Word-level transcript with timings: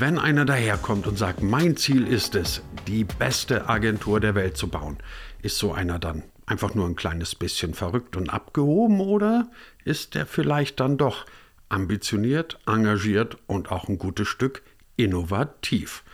Wenn 0.00 0.20
einer 0.20 0.44
daherkommt 0.44 1.08
und 1.08 1.18
sagt, 1.18 1.42
mein 1.42 1.76
Ziel 1.76 2.06
ist 2.06 2.36
es, 2.36 2.62
die 2.86 3.02
beste 3.02 3.68
Agentur 3.68 4.20
der 4.20 4.36
Welt 4.36 4.56
zu 4.56 4.68
bauen, 4.68 4.96
ist 5.42 5.58
so 5.58 5.72
einer 5.72 5.98
dann 5.98 6.22
einfach 6.46 6.72
nur 6.76 6.86
ein 6.86 6.94
kleines 6.94 7.34
bisschen 7.34 7.74
verrückt 7.74 8.14
und 8.16 8.30
abgehoben 8.30 9.00
oder 9.00 9.50
ist 9.84 10.14
er 10.14 10.24
vielleicht 10.24 10.78
dann 10.78 10.98
doch 10.98 11.26
ambitioniert, 11.68 12.60
engagiert 12.64 13.38
und 13.48 13.72
auch 13.72 13.88
ein 13.88 13.98
gutes 13.98 14.28
Stück 14.28 14.62
innovativ? 14.94 16.04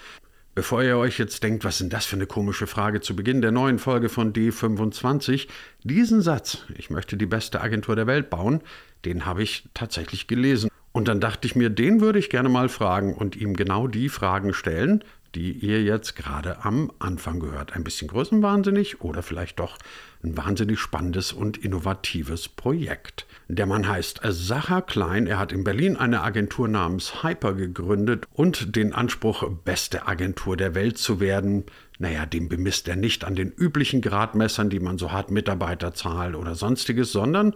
Bevor 0.55 0.83
ihr 0.83 0.97
euch 0.97 1.19
jetzt 1.19 1.43
denkt, 1.43 1.63
was 1.65 1.77
denn 1.77 1.91
das 1.91 2.07
für 2.07 2.17
eine 2.17 2.27
komische 2.27 2.67
Frage 2.67 3.03
zu 3.03 3.15
Beginn 3.15 3.43
der 3.43 3.53
neuen 3.53 3.79
Folge 3.79 4.09
von 4.09 4.33
D25, 4.33 5.47
diesen 5.83 6.23
Satz, 6.23 6.65
ich 6.79 6.89
möchte 6.89 7.19
die 7.19 7.27
beste 7.27 7.61
Agentur 7.61 7.97
der 7.97 8.07
Welt 8.07 8.31
bauen, 8.31 8.63
den 9.05 9.27
habe 9.27 9.43
ich 9.43 9.69
tatsächlich 9.75 10.27
gelesen. 10.27 10.71
Und 10.97 11.09
dann 11.09 11.19
dachte 11.19 11.47
ich 11.49 11.57
mir, 11.57 11.71
den 11.71 12.01
würde 12.01 12.21
ich 12.21 12.31
gerne 12.31 12.49
mal 12.49 12.69
fragen 12.69 13.15
und 13.15 13.35
ihm 13.35 13.55
genau 13.55 13.89
die 13.89 14.09
Fragen 14.09 14.55
stellen, 14.55 15.03
die 15.35 15.51
ihr 15.51 15.83
jetzt 15.83 16.15
gerade 16.15 16.65
am 16.65 16.93
Anfang 17.01 17.41
gehört. 17.41 17.75
Ein 17.75 17.83
bisschen 17.83 18.07
größenwahnsinnig 18.07 19.01
oder 19.01 19.25
vielleicht 19.25 19.59
doch 19.59 19.77
ein 20.23 20.37
wahnsinnig 20.37 20.79
spannendes 20.79 21.33
und 21.33 21.57
innovatives 21.57 22.49
Projekt. 22.49 23.27
Der 23.49 23.67
Mann 23.67 23.89
heißt 23.89 24.21
Sacha 24.23 24.83
Klein. 24.83 25.27
Er 25.27 25.41
hat 25.41 25.51
in 25.51 25.65
Berlin 25.65 25.97
eine 25.97 26.23
Agentur 26.23 26.69
namens 26.69 27.25
Hyper 27.25 27.55
gegründet 27.55 28.29
und 28.33 28.77
den 28.77 28.93
Anspruch, 28.93 29.51
beste 29.65 30.07
Agentur 30.07 30.57
der 30.57 30.77
Welt 30.77 30.97
zu 30.97 31.19
werden. 31.19 31.65
Naja, 31.99 32.25
dem 32.25 32.49
bemisst 32.49 32.87
er 32.87 32.97
nicht 32.97 33.25
an 33.25 33.35
den 33.35 33.51
üblichen 33.51 34.01
Gradmessern, 34.01 34.71
die 34.71 34.81
man 34.81 34.97
so 34.97 35.11
hat, 35.11 35.33
Mitarbeiterzahl 35.33 36.37
oder 36.37 36.55
sonstiges, 36.55 37.11
sondern 37.11 37.55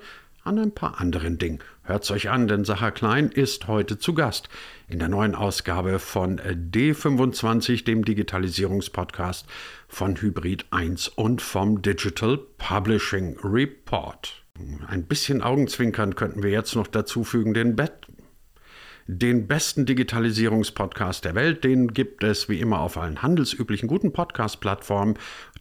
an 0.48 0.58
ein 0.58 0.72
paar 0.72 1.00
anderen 1.00 1.38
Dingen. 1.38 1.60
Hört's 1.82 2.10
euch 2.10 2.30
an, 2.30 2.48
denn 2.48 2.64
Sacha 2.64 2.90
Klein 2.90 3.30
ist 3.30 3.68
heute 3.68 3.98
zu 3.98 4.14
Gast 4.14 4.48
in 4.88 4.98
der 4.98 5.08
neuen 5.08 5.34
Ausgabe 5.34 5.98
von 5.98 6.40
D25, 6.40 7.84
dem 7.84 8.04
Digitalisierungspodcast 8.04 9.46
von 9.88 10.16
Hybrid 10.16 10.66
1 10.70 11.08
und 11.08 11.42
vom 11.42 11.82
Digital 11.82 12.38
Publishing 12.56 13.38
Report. 13.44 14.42
Ein 14.88 15.04
bisschen 15.04 15.42
Augenzwinkern 15.42 16.16
könnten 16.16 16.42
wir 16.42 16.50
jetzt 16.50 16.74
noch 16.74 16.86
dazu 16.86 17.22
fügen, 17.24 17.54
den 17.54 17.76
Bett 17.76 18.08
den 19.10 19.46
besten 19.46 19.86
Digitalisierungspodcast 19.86 21.24
der 21.24 21.34
Welt, 21.34 21.64
den 21.64 21.94
gibt 21.94 22.22
es 22.22 22.50
wie 22.50 22.60
immer 22.60 22.80
auf 22.80 22.98
allen 22.98 23.22
handelsüblichen 23.22 23.88
guten 23.88 24.12
Podcast-Plattformen. 24.12 25.14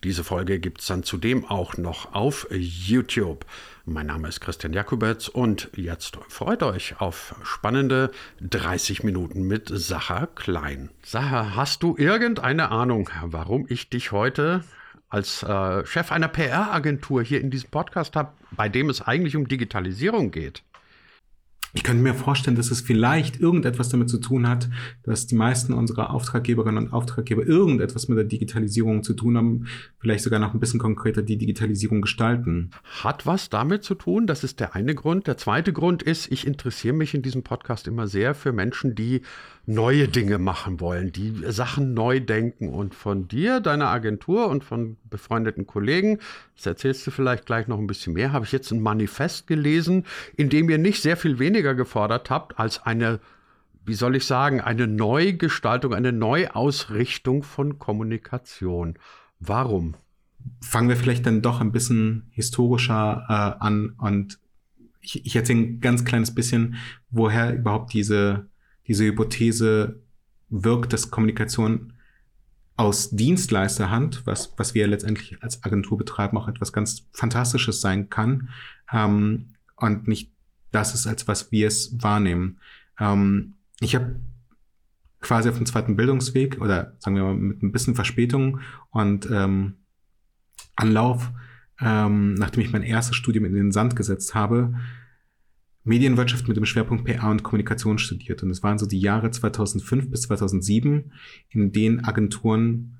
Diese 0.04 0.26
Folge 0.26 0.60
gibt 0.60 0.82
es 0.82 0.88
dann 0.88 1.04
zudem 1.04 1.46
auch 1.46 1.78
noch 1.78 2.14
auf 2.14 2.46
YouTube. 2.52 3.46
Mein 3.90 4.08
Name 4.08 4.28
ist 4.28 4.42
Christian 4.42 4.74
Jakubetz 4.74 5.30
und 5.30 5.70
jetzt 5.74 6.18
freut 6.28 6.62
euch 6.62 7.00
auf 7.00 7.36
spannende 7.44 8.12
30 8.42 9.06
Minuten 9.06 9.44
mit 9.44 9.70
Sacha 9.70 10.26
Klein. 10.26 10.90
Sacha, 11.04 11.56
hast 11.56 11.84
du 11.84 11.96
irgendeine 11.98 12.70
Ahnung, 12.70 13.10
warum 13.24 13.66
ich 13.70 13.90
dich 13.90 14.12
heute 14.12 14.66
als 15.08 15.42
äh, 15.42 15.86
Chef 15.86 16.12
einer 16.12 16.28
PR-Agentur 16.28 17.24
hier 17.24 17.40
in 17.40 17.50
diesem 17.50 17.70
Podcast 17.70 18.18
habe, 18.18 18.34
bei 18.52 18.68
dem 18.68 18.90
es 18.90 19.02
eigentlich 19.02 19.38
um 19.38 19.48
Digitalisierung 19.48 20.32
geht? 20.32 20.64
Ich 21.74 21.84
könnte 21.84 22.02
mir 22.02 22.14
vorstellen, 22.14 22.56
dass 22.56 22.72
es 22.72 22.82
vielleicht 22.82 23.40
irgendetwas 23.40 23.90
damit 23.90 24.10
zu 24.10 24.20
tun 24.20 24.48
hat, 24.48 24.70
dass 25.04 25.28
die 25.28 25.36
meisten 25.36 25.74
unserer 25.74 26.12
Auftraggeberinnen 26.12 26.86
und 26.86 26.94
Auftraggeber 26.94 27.46
irgendetwas 27.46 28.08
mit 28.08 28.18
der 28.18 28.26
Digitalisierung 28.26 29.04
zu 29.04 29.14
tun 29.14 29.38
haben, 29.38 29.68
vielleicht 30.00 30.24
sogar 30.24 30.40
noch 30.40 30.54
ein 30.54 30.60
bisschen 30.60 30.80
konkreter 30.80 31.22
die 31.22 31.38
Digitalisierung 31.38 32.02
gestalten. 32.02 32.72
Hat 33.04 33.26
was 33.26 33.50
damit 33.50 33.84
zu 33.84 33.96
tun? 33.96 34.28
Das 34.28 34.44
ist 34.44 34.60
der 34.60 34.76
eine 34.76 34.96
Grund. 34.96 35.28
Der 35.28 35.38
zweite 35.38 35.74
Grund 35.74 36.04
ist, 36.04 36.32
ich 36.32 36.48
interessiere 36.48 36.96
mich 36.96 37.14
in 37.14 37.22
diesem 37.22 37.44
Podcast 37.44 37.88
immer 37.88 38.08
sehr 38.08 38.34
für 38.34 38.54
Menschen, 38.54 38.96
die 38.96 39.22
neue 39.68 40.08
Dinge 40.08 40.38
machen 40.38 40.80
wollen, 40.80 41.12
die 41.12 41.34
Sachen 41.50 41.94
neu 41.94 42.22
denken. 42.22 42.70
Und 42.70 42.96
von 42.96 43.28
dir, 43.28 43.60
deiner 43.60 43.90
Agentur 43.90 44.48
und 44.48 44.64
von 44.64 44.96
befreundeten 45.10 45.68
Kollegen, 45.68 46.20
das 46.56 46.66
erzählst 46.66 47.06
du 47.06 47.12
vielleicht 47.12 47.46
gleich 47.46 47.68
noch 47.68 47.78
ein 47.78 47.86
bisschen 47.86 48.14
mehr, 48.14 48.32
habe 48.32 48.46
ich 48.46 48.54
jetzt 48.54 48.72
ein 48.72 48.82
Manifest 48.82 49.46
gelesen, 49.46 50.06
in 50.38 50.50
dem 50.50 50.70
ihr 50.70 50.78
nicht 50.78 51.02
sehr 51.02 51.18
viel 51.18 51.38
weniger 51.38 51.76
gefordert 51.76 52.30
habt 52.30 52.58
als 52.58 52.82
eine, 52.86 53.20
wie 53.86 53.94
soll 53.94 54.16
ich 54.16 54.26
sagen, 54.26 54.62
eine 54.62 54.88
Neugestaltung, 54.88 55.94
eine 55.94 56.14
Neuausrichtung 56.14 57.44
von 57.44 57.78
Kommunikation. 57.78 58.98
Warum? 59.42 59.96
Fangen 60.62 60.88
wir 60.88 60.96
vielleicht 60.96 61.26
dann 61.26 61.42
doch 61.42 61.60
ein 61.60 61.74
bisschen 61.74 62.28
historischer 62.32 63.26
äh, 63.28 63.64
an 63.64 63.96
und 63.98 64.40
ich, 65.02 65.26
ich 65.26 65.36
erzähle 65.36 65.60
ein 65.60 65.82
ganz 65.82 66.06
kleines 66.06 66.34
bisschen, 66.34 66.76
woher 67.10 67.54
überhaupt 67.54 67.92
diese 67.94 68.48
diese 68.88 69.06
Hypothese 69.06 70.02
wirkt, 70.50 70.94
dass 70.94 71.12
Kommunikation 71.12 71.94
aus 72.78 73.10
Dienstleisterhand, 73.10 74.22
was, 74.26 74.54
was 74.58 74.76
wir 74.76 74.88
letztendlich 74.88 75.42
als 75.44 75.64
Agentur 75.64 75.98
betreiben, 75.98 76.38
auch 76.38 76.48
etwas 76.48 76.72
ganz 76.72 77.08
Fantastisches 77.12 77.82
sein 77.82 78.10
kann 78.10 78.50
ähm, 78.94 79.48
und 79.76 80.08
nicht 80.08 80.32
das 80.72 80.94
ist, 80.94 81.08
als 81.08 81.28
was 81.28 81.52
wir 81.52 81.68
es 81.68 82.02
wahrnehmen. 82.02 82.60
Ähm, 83.00 83.56
ich 83.80 83.96
habe 83.96 84.20
quasi 85.22 85.50
auf 85.50 85.58
dem 85.58 85.66
zweiten 85.66 85.96
Bildungsweg 85.96 86.62
oder 86.62 86.96
sagen 87.00 87.16
wir 87.16 87.24
mal 87.24 87.36
mit 87.36 87.64
ein 87.64 87.72
bisschen 87.72 87.96
Verspätung 87.96 88.60
und 88.92 89.30
ähm, 89.32 89.78
Anlauf, 90.76 91.32
ähm, 91.82 92.36
nachdem 92.36 92.62
ich 92.62 92.72
mein 92.72 92.84
erstes 92.84 93.16
Studium 93.16 93.46
in 93.46 93.54
den 93.54 93.72
Sand 93.72 93.96
gesetzt 93.96 94.36
habe, 94.36 94.76
Medienwirtschaft 95.88 96.48
mit 96.48 96.58
dem 96.58 96.66
Schwerpunkt 96.66 97.06
PR 97.06 97.30
und 97.30 97.44
Kommunikation 97.44 97.98
studiert. 97.98 98.44
Und 98.44 98.50
es 98.50 98.64
waren 98.64 98.78
so 98.78 98.86
die 98.86 99.00
Jahre 99.00 99.32
2005 99.32 100.10
bis 100.10 100.22
2007, 100.24 101.12
in 101.50 101.72
denen 101.72 102.04
Agenturen 102.04 102.98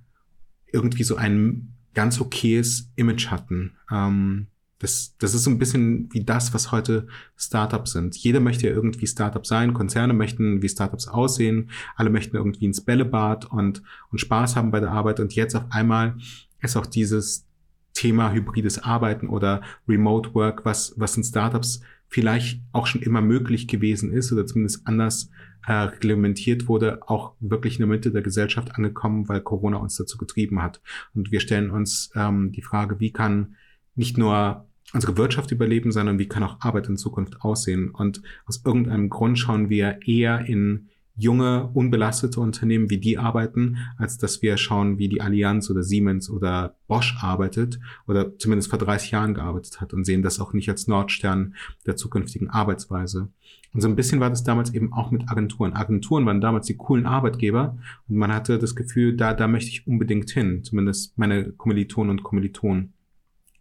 irgendwie 0.72 1.04
so 1.04 1.16
ein 1.16 1.74
ganz 1.94 2.20
okayes 2.20 2.92
Image 2.96 3.28
hatten. 3.28 3.74
Ähm, 3.92 4.48
das, 4.80 5.16
das 5.18 5.34
ist 5.34 5.44
so 5.44 5.50
ein 5.50 5.58
bisschen 5.58 6.14
wie 6.14 6.24
das, 6.24 6.54
was 6.54 6.72
heute 6.72 7.08
Startups 7.36 7.94
sind. 7.94 8.16
Jeder 8.16 8.40
möchte 8.40 8.68
ja 8.68 8.74
irgendwie 8.74 9.08
Startup 9.08 9.46
sein. 9.46 9.74
Konzerne 9.74 10.14
möchten 10.14 10.62
wie 10.62 10.70
Startups 10.70 11.08
aussehen. 11.08 11.72
Alle 11.96 12.12
möchten 12.12 12.36
irgendwie 12.36 12.66
ins 12.66 12.82
Bällebad 12.82 13.46
und, 13.46 13.82
und 14.12 14.20
Spaß 14.20 14.56
haben 14.56 14.70
bei 14.70 14.80
der 14.80 14.92
Arbeit. 14.92 15.20
Und 15.20 15.34
jetzt 15.34 15.56
auf 15.56 15.66
einmal 15.72 16.16
ist 16.62 16.78
auch 16.78 16.86
dieses 16.86 17.48
Thema 17.94 18.32
hybrides 18.32 18.78
Arbeiten 18.84 19.28
oder 19.28 19.62
Remote 19.88 20.36
Work, 20.36 20.66
was, 20.66 20.94
was 20.98 21.18
in 21.18 21.24
Startups 21.24 21.82
vielleicht 22.08 22.62
auch 22.72 22.88
schon 22.88 23.02
immer 23.02 23.22
möglich 23.22 23.68
gewesen 23.68 24.12
ist 24.12 24.32
oder 24.32 24.46
zumindest 24.46 24.88
anders 24.88 25.30
äh, 25.66 25.74
reglementiert 25.74 26.68
wurde, 26.68 27.02
auch 27.08 27.34
wirklich 27.40 27.76
in 27.76 27.80
der 27.80 27.88
Mitte 27.88 28.12
der 28.12 28.22
Gesellschaft 28.22 28.76
angekommen, 28.76 29.28
weil 29.28 29.42
Corona 29.42 29.78
uns 29.78 29.98
dazu 29.98 30.18
getrieben 30.18 30.62
hat. 30.62 30.82
Und 31.14 31.32
wir 31.32 31.40
stellen 31.40 31.70
uns 31.70 32.10
ähm, 32.16 32.52
die 32.54 32.62
Frage, 32.62 33.00
wie 33.00 33.12
kann 33.12 33.56
nicht 33.96 34.18
nur 34.18 34.66
unsere 34.94 35.18
Wirtschaft 35.18 35.52
überleben, 35.52 35.92
sondern 35.92 36.20
wie 36.20 36.28
kann 36.28 36.44
auch 36.44 36.62
Arbeit 36.62 36.88
in 36.88 36.98
Zukunft 36.98 37.42
aussehen? 37.42 37.90
Und 37.90 38.22
aus 38.46 38.64
irgendeinem 38.66 39.10
Grund 39.10 39.38
schauen 39.38 39.70
wir 39.70 40.00
eher 40.06 40.46
in 40.46 40.90
junge, 41.18 41.70
unbelastete 41.74 42.40
Unternehmen, 42.40 42.90
wie 42.90 43.00
die 43.00 43.18
arbeiten, 43.18 43.78
als 43.98 44.18
dass 44.18 44.42
wir 44.42 44.56
schauen, 44.58 45.00
wie 45.00 45.10
die 45.10 45.22
Allianz 45.22 45.70
oder 45.70 45.84
Siemens 45.84 46.30
oder 46.30 46.76
Bosch 46.88 47.18
arbeitet 47.20 47.80
oder 48.08 48.38
zumindest 48.38 48.70
vor 48.70 48.80
30 48.80 49.12
Jahren 49.12 49.34
gearbeitet 49.34 49.82
hat 49.82 49.94
und 49.94 50.06
sehen 50.06 50.22
das 50.22 50.40
auch 50.40 50.54
nicht 50.54 50.70
als 50.70 50.88
Nordstern 50.88 51.56
der 51.86 51.96
zukünftigen 51.96 52.50
Arbeitsweise. 52.50 53.30
Und 53.74 53.82
so 53.82 53.88
ein 53.88 53.96
bisschen 53.96 54.20
war 54.20 54.30
das 54.30 54.44
damals 54.44 54.74
eben 54.74 54.94
auch 54.94 55.12
mit 55.12 55.30
Agenturen. 55.30 55.74
Agenturen 55.74 56.26
waren 56.26 56.42
damals 56.42 56.68
die 56.68 56.78
coolen 56.78 57.06
Arbeitgeber 57.06 57.78
und 58.08 58.16
man 58.16 58.34
hatte 58.34 58.60
das 58.60 58.76
Gefühl, 58.76 59.18
da, 59.18 59.34
da 59.34 59.48
möchte 59.48 59.70
ich 59.70 59.88
unbedingt 59.88 60.30
hin, 60.30 60.64
zumindest 60.64 61.18
meine 61.18 61.52
Kommilitonen 61.52 62.12
und 62.12 62.24
Kommilitonen. 62.24 62.94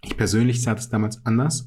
Ich 0.05 0.17
persönlich 0.17 0.63
sah 0.63 0.75
das 0.75 0.89
damals 0.89 1.25
anders. 1.27 1.67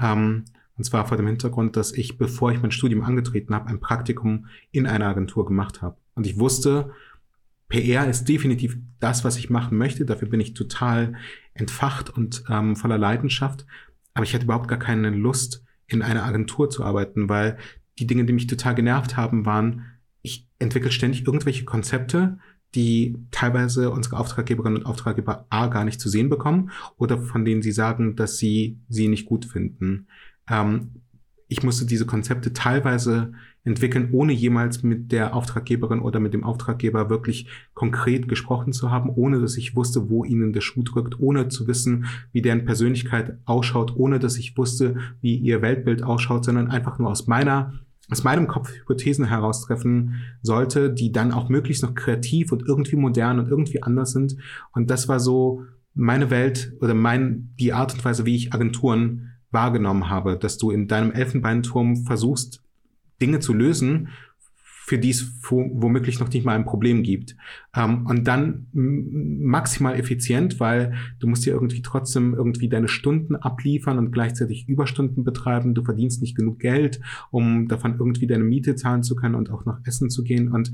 Ähm, 0.00 0.44
und 0.76 0.84
zwar 0.84 1.06
vor 1.06 1.16
dem 1.16 1.26
Hintergrund, 1.26 1.76
dass 1.76 1.92
ich, 1.92 2.18
bevor 2.18 2.52
ich 2.52 2.60
mein 2.60 2.70
Studium 2.70 3.02
angetreten 3.02 3.54
habe, 3.54 3.68
ein 3.68 3.80
Praktikum 3.80 4.46
in 4.70 4.86
einer 4.86 5.06
Agentur 5.06 5.46
gemacht 5.46 5.82
habe. 5.82 5.96
Und 6.14 6.26
ich 6.26 6.38
wusste, 6.38 6.92
PR 7.68 8.08
ist 8.08 8.28
definitiv 8.28 8.76
das, 9.00 9.24
was 9.24 9.36
ich 9.36 9.50
machen 9.50 9.78
möchte. 9.78 10.04
Dafür 10.04 10.28
bin 10.28 10.40
ich 10.40 10.54
total 10.54 11.14
entfacht 11.54 12.10
und 12.10 12.44
ähm, 12.48 12.76
voller 12.76 12.98
Leidenschaft. 12.98 13.66
Aber 14.14 14.24
ich 14.24 14.34
hatte 14.34 14.44
überhaupt 14.44 14.68
gar 14.68 14.78
keine 14.78 15.10
Lust, 15.10 15.64
in 15.86 16.02
einer 16.02 16.24
Agentur 16.24 16.68
zu 16.68 16.84
arbeiten, 16.84 17.28
weil 17.28 17.58
die 17.98 18.06
Dinge, 18.06 18.24
die 18.24 18.32
mich 18.32 18.46
total 18.46 18.74
genervt 18.74 19.16
haben, 19.16 19.46
waren, 19.46 19.84
ich 20.22 20.48
entwickle 20.58 20.90
ständig 20.90 21.26
irgendwelche 21.26 21.64
Konzepte, 21.64 22.38
die 22.74 23.16
teilweise 23.30 23.90
unsere 23.90 24.18
Auftraggeberinnen 24.18 24.78
und 24.78 24.86
Auftraggeber 24.86 25.46
A 25.50 25.68
gar 25.68 25.84
nicht 25.84 26.00
zu 26.00 26.08
sehen 26.08 26.28
bekommen 26.28 26.70
oder 26.96 27.22
von 27.22 27.44
denen 27.44 27.62
sie 27.62 27.72
sagen, 27.72 28.16
dass 28.16 28.36
sie 28.36 28.80
sie 28.88 29.08
nicht 29.08 29.26
gut 29.26 29.44
finden. 29.44 30.08
Ähm, 30.48 31.02
ich 31.48 31.62
musste 31.62 31.86
diese 31.86 32.06
Konzepte 32.06 32.52
teilweise 32.52 33.32
entwickeln, 33.62 34.10
ohne 34.12 34.32
jemals 34.32 34.82
mit 34.82 35.12
der 35.12 35.34
Auftraggeberin 35.34 36.00
oder 36.00 36.20
mit 36.20 36.34
dem 36.34 36.44
Auftraggeber 36.44 37.10
wirklich 37.10 37.48
konkret 37.74 38.28
gesprochen 38.28 38.72
zu 38.72 38.90
haben, 38.90 39.10
ohne 39.10 39.40
dass 39.40 39.56
ich 39.56 39.76
wusste, 39.76 40.08
wo 40.08 40.24
ihnen 40.24 40.52
der 40.52 40.60
Schuh 40.60 40.82
drückt, 40.82 41.18
ohne 41.20 41.48
zu 41.48 41.66
wissen, 41.66 42.06
wie 42.32 42.42
deren 42.42 42.64
Persönlichkeit 42.64 43.38
ausschaut, 43.44 43.94
ohne 43.96 44.18
dass 44.18 44.38
ich 44.38 44.56
wusste, 44.56 44.96
wie 45.20 45.36
ihr 45.36 45.62
Weltbild 45.62 46.02
ausschaut, 46.02 46.44
sondern 46.44 46.68
einfach 46.68 46.98
nur 46.98 47.10
aus 47.10 47.26
meiner 47.26 47.74
aus 48.08 48.22
meinem 48.22 48.46
Kopf 48.46 48.72
Hypothesen 48.72 49.24
heraustreffen 49.24 50.14
sollte, 50.40 50.92
die 50.92 51.10
dann 51.10 51.32
auch 51.32 51.48
möglichst 51.48 51.82
noch 51.82 51.96
kreativ 51.96 52.52
und 52.52 52.62
irgendwie 52.62 52.94
modern 52.94 53.40
und 53.40 53.48
irgendwie 53.48 53.82
anders 53.82 54.12
sind. 54.12 54.36
Und 54.72 54.90
das 54.90 55.08
war 55.08 55.18
so 55.18 55.64
meine 55.92 56.30
Welt 56.30 56.72
oder 56.80 56.94
mein, 56.94 57.52
die 57.58 57.72
Art 57.72 57.94
und 57.94 58.04
Weise, 58.04 58.24
wie 58.24 58.36
ich 58.36 58.54
Agenturen 58.54 59.32
wahrgenommen 59.56 60.10
habe, 60.10 60.36
dass 60.36 60.58
du 60.58 60.70
in 60.70 60.86
deinem 60.86 61.12
Elfenbeinturm 61.12 62.04
versuchst, 62.04 62.62
Dinge 63.22 63.40
zu 63.40 63.54
lösen, 63.54 64.08
für 64.86 64.98
die 64.98 65.10
es 65.10 65.42
womöglich 65.48 66.20
noch 66.20 66.28
nicht 66.28 66.44
mal 66.44 66.54
ein 66.54 66.66
Problem 66.66 67.02
gibt. 67.02 67.36
Ähm, 67.74 68.06
und 68.06 68.28
dann 68.28 68.66
maximal 68.72 69.98
effizient, 69.98 70.60
weil 70.60 70.94
du 71.18 71.26
musst 71.26 71.46
ja 71.46 71.54
irgendwie 71.54 71.80
trotzdem 71.80 72.34
irgendwie 72.34 72.68
deine 72.68 72.86
Stunden 72.86 73.34
abliefern 73.34 73.98
und 73.98 74.12
gleichzeitig 74.12 74.68
Überstunden 74.68 75.24
betreiben. 75.24 75.74
Du 75.74 75.82
verdienst 75.82 76.20
nicht 76.20 76.36
genug 76.36 76.58
Geld, 76.58 77.00
um 77.30 77.66
davon 77.66 77.96
irgendwie 77.98 78.26
deine 78.26 78.44
Miete 78.44 78.76
zahlen 78.76 79.02
zu 79.02 79.16
können 79.16 79.34
und 79.36 79.50
auch 79.50 79.64
noch 79.64 79.78
essen 79.84 80.10
zu 80.10 80.22
gehen. 80.22 80.52
Und 80.52 80.70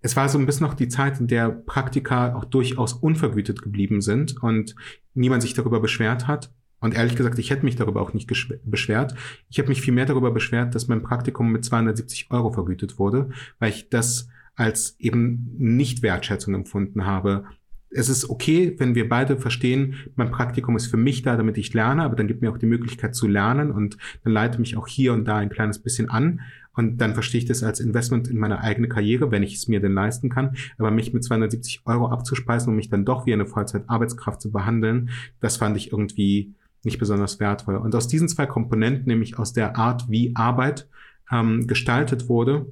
es 0.00 0.14
war 0.14 0.28
so 0.28 0.38
ein 0.38 0.46
bisschen 0.46 0.66
noch 0.66 0.74
die 0.74 0.88
Zeit, 0.88 1.20
in 1.20 1.26
der 1.26 1.50
Praktika 1.50 2.34
auch 2.36 2.44
durchaus 2.44 2.92
unvergütet 2.92 3.60
geblieben 3.60 4.00
sind 4.00 4.40
und 4.42 4.76
niemand 5.14 5.42
sich 5.42 5.54
darüber 5.54 5.80
beschwert 5.80 6.28
hat. 6.28 6.52
Und 6.80 6.94
ehrlich 6.94 7.16
gesagt, 7.16 7.38
ich 7.38 7.50
hätte 7.50 7.64
mich 7.64 7.76
darüber 7.76 8.00
auch 8.00 8.14
nicht 8.14 8.28
beschwert. 8.28 9.14
Ich 9.48 9.58
habe 9.58 9.68
mich 9.68 9.80
viel 9.80 9.94
mehr 9.94 10.06
darüber 10.06 10.30
beschwert, 10.30 10.74
dass 10.74 10.88
mein 10.88 11.02
Praktikum 11.02 11.50
mit 11.50 11.64
270 11.64 12.30
Euro 12.30 12.52
vergütet 12.52 12.98
wurde, 12.98 13.30
weil 13.58 13.70
ich 13.70 13.88
das 13.88 14.28
als 14.54 14.96
eben 14.98 15.54
nicht 15.56 16.02
Wertschätzung 16.02 16.54
empfunden 16.54 17.06
habe. 17.06 17.44
Es 17.90 18.08
ist 18.08 18.28
okay, 18.28 18.74
wenn 18.78 18.94
wir 18.94 19.08
beide 19.08 19.38
verstehen, 19.38 19.94
mein 20.14 20.30
Praktikum 20.30 20.76
ist 20.76 20.88
für 20.88 20.98
mich 20.98 21.22
da, 21.22 21.36
damit 21.36 21.56
ich 21.56 21.72
lerne, 21.72 22.02
aber 22.02 22.16
dann 22.16 22.26
gibt 22.26 22.42
mir 22.42 22.50
auch 22.50 22.58
die 22.58 22.66
Möglichkeit 22.66 23.14
zu 23.14 23.26
lernen 23.26 23.70
und 23.70 23.96
dann 24.24 24.32
leite 24.32 24.60
mich 24.60 24.76
auch 24.76 24.86
hier 24.86 25.14
und 25.14 25.24
da 25.24 25.36
ein 25.36 25.48
kleines 25.48 25.78
bisschen 25.78 26.10
an. 26.10 26.40
Und 26.74 26.98
dann 26.98 27.14
verstehe 27.14 27.40
ich 27.40 27.46
das 27.46 27.64
als 27.64 27.80
Investment 27.80 28.28
in 28.28 28.38
meine 28.38 28.60
eigene 28.60 28.88
Karriere, 28.88 29.32
wenn 29.32 29.42
ich 29.42 29.54
es 29.54 29.66
mir 29.66 29.80
denn 29.80 29.94
leisten 29.94 30.28
kann. 30.28 30.56
Aber 30.76 30.92
mich 30.92 31.12
mit 31.12 31.24
270 31.24 31.82
Euro 31.86 32.08
abzuspeisen 32.08 32.70
und 32.70 32.76
mich 32.76 32.88
dann 32.88 33.04
doch 33.04 33.26
wie 33.26 33.32
eine 33.32 33.46
Vollzeit-Arbeitskraft 33.46 34.40
zu 34.40 34.52
behandeln, 34.52 35.10
das 35.40 35.56
fand 35.56 35.76
ich 35.76 35.90
irgendwie 35.90 36.54
nicht 36.84 36.98
besonders 36.98 37.40
wertvoll. 37.40 37.76
Und 37.76 37.94
aus 37.94 38.08
diesen 38.08 38.28
zwei 38.28 38.46
Komponenten, 38.46 39.06
nämlich 39.06 39.38
aus 39.38 39.52
der 39.52 39.76
Art, 39.76 40.08
wie 40.08 40.34
Arbeit 40.34 40.88
ähm, 41.30 41.66
gestaltet 41.66 42.28
wurde 42.28 42.66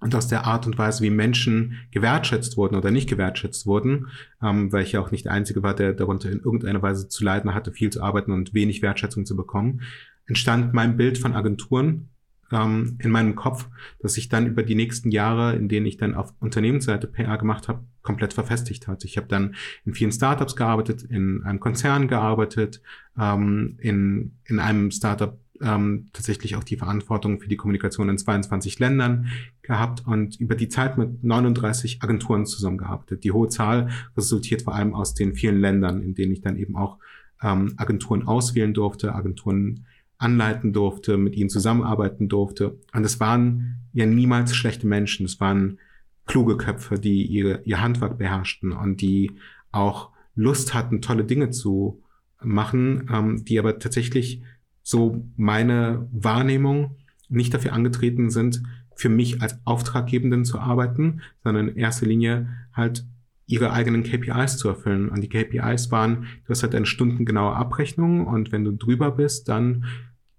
und 0.00 0.14
aus 0.14 0.26
der 0.26 0.46
Art 0.46 0.66
und 0.66 0.78
Weise, 0.78 1.02
wie 1.02 1.10
Menschen 1.10 1.78
gewertschätzt 1.90 2.56
wurden 2.56 2.74
oder 2.74 2.90
nicht 2.90 3.08
gewertschätzt 3.08 3.66
wurden, 3.66 4.08
ähm, 4.42 4.72
weil 4.72 4.82
ich 4.82 4.92
ja 4.92 5.00
auch 5.00 5.10
nicht 5.10 5.26
der 5.26 5.32
Einzige 5.32 5.62
war, 5.62 5.74
der 5.74 5.92
darunter 5.92 6.30
in 6.30 6.40
irgendeiner 6.40 6.82
Weise 6.82 7.08
zu 7.08 7.24
leiden 7.24 7.54
hatte, 7.54 7.72
viel 7.72 7.90
zu 7.90 8.02
arbeiten 8.02 8.32
und 8.32 8.54
wenig 8.54 8.82
Wertschätzung 8.82 9.26
zu 9.26 9.36
bekommen, 9.36 9.82
entstand 10.26 10.72
mein 10.74 10.96
Bild 10.96 11.18
von 11.18 11.34
Agenturen 11.34 12.08
ähm, 12.50 12.98
in 13.00 13.10
meinem 13.10 13.34
Kopf, 13.34 13.68
dass 14.00 14.14
sich 14.14 14.28
dann 14.28 14.46
über 14.46 14.62
die 14.62 14.74
nächsten 14.74 15.10
Jahre, 15.10 15.54
in 15.54 15.68
denen 15.68 15.86
ich 15.86 15.96
dann 15.96 16.14
auf 16.14 16.34
Unternehmensseite 16.40 17.06
PR 17.06 17.38
gemacht 17.38 17.68
habe, 17.68 17.84
komplett 18.02 18.32
verfestigt 18.32 18.88
hat. 18.88 19.04
Ich 19.04 19.16
habe 19.16 19.28
dann 19.28 19.54
in 19.84 19.94
vielen 19.94 20.12
Startups 20.12 20.56
gearbeitet, 20.56 21.02
in 21.02 21.42
einem 21.44 21.60
Konzern 21.60 22.08
gearbeitet, 22.08 22.82
ähm, 23.18 23.76
in, 23.80 24.32
in 24.44 24.58
einem 24.58 24.90
Startup 24.90 25.38
ähm, 25.62 26.08
tatsächlich 26.12 26.56
auch 26.56 26.64
die 26.64 26.76
Verantwortung 26.76 27.40
für 27.40 27.48
die 27.48 27.56
Kommunikation 27.56 28.08
in 28.08 28.18
22 28.18 28.78
Ländern 28.78 29.26
gehabt 29.62 30.02
und 30.06 30.38
über 30.40 30.56
die 30.56 30.68
Zeit 30.68 30.98
mit 30.98 31.22
39 31.22 32.02
Agenturen 32.02 32.46
zusammengearbeitet. 32.46 33.24
Die 33.24 33.32
hohe 33.32 33.48
Zahl 33.48 33.90
resultiert 34.16 34.62
vor 34.62 34.74
allem 34.74 34.94
aus 34.94 35.14
den 35.14 35.34
vielen 35.34 35.60
Ländern, 35.60 36.02
in 36.02 36.14
denen 36.14 36.32
ich 36.32 36.40
dann 36.40 36.56
eben 36.56 36.76
auch 36.76 36.98
ähm, 37.42 37.74
Agenturen 37.76 38.26
auswählen 38.26 38.74
durfte, 38.74 39.14
Agenturen 39.14 39.86
anleiten 40.18 40.72
durfte, 40.72 41.16
mit 41.16 41.34
ihnen 41.34 41.50
zusammenarbeiten 41.50 42.28
durfte. 42.28 42.78
Und 42.92 43.04
es 43.04 43.18
waren 43.20 43.76
ja 43.92 44.06
niemals 44.06 44.54
schlechte 44.54 44.86
Menschen. 44.86 45.26
Es 45.26 45.40
waren 45.40 45.78
kluge 46.26 46.56
Köpfe, 46.56 46.98
die 46.98 47.24
ihre, 47.26 47.62
ihr 47.64 47.80
Handwerk 47.80 48.18
beherrschten 48.18 48.72
und 48.72 49.00
die 49.00 49.32
auch 49.70 50.10
Lust 50.34 50.74
hatten, 50.74 51.02
tolle 51.02 51.24
Dinge 51.24 51.50
zu 51.50 52.02
machen, 52.42 53.08
ähm, 53.12 53.44
die 53.44 53.58
aber 53.58 53.78
tatsächlich 53.78 54.42
so 54.82 55.24
meine 55.36 56.08
Wahrnehmung 56.12 56.96
nicht 57.28 57.54
dafür 57.54 57.72
angetreten 57.72 58.30
sind, 58.30 58.62
für 58.94 59.08
mich 59.08 59.40
als 59.40 59.58
Auftraggebenden 59.64 60.44
zu 60.44 60.58
arbeiten, 60.58 61.22
sondern 61.42 61.68
in 61.68 61.76
erster 61.76 62.06
Linie 62.06 62.48
halt 62.72 63.06
ihre 63.46 63.72
eigenen 63.72 64.02
KPIs 64.02 64.56
zu 64.56 64.68
erfüllen. 64.68 65.08
Und 65.08 65.22
die 65.22 65.28
KPIs 65.28 65.90
waren, 65.90 66.26
du 66.44 66.50
hast 66.50 66.62
halt 66.62 66.74
eine 66.74 66.86
stundengenaue 66.86 67.54
Abrechnung 67.54 68.26
und 68.26 68.52
wenn 68.52 68.64
du 68.64 68.72
drüber 68.72 69.10
bist, 69.10 69.48
dann 69.48 69.84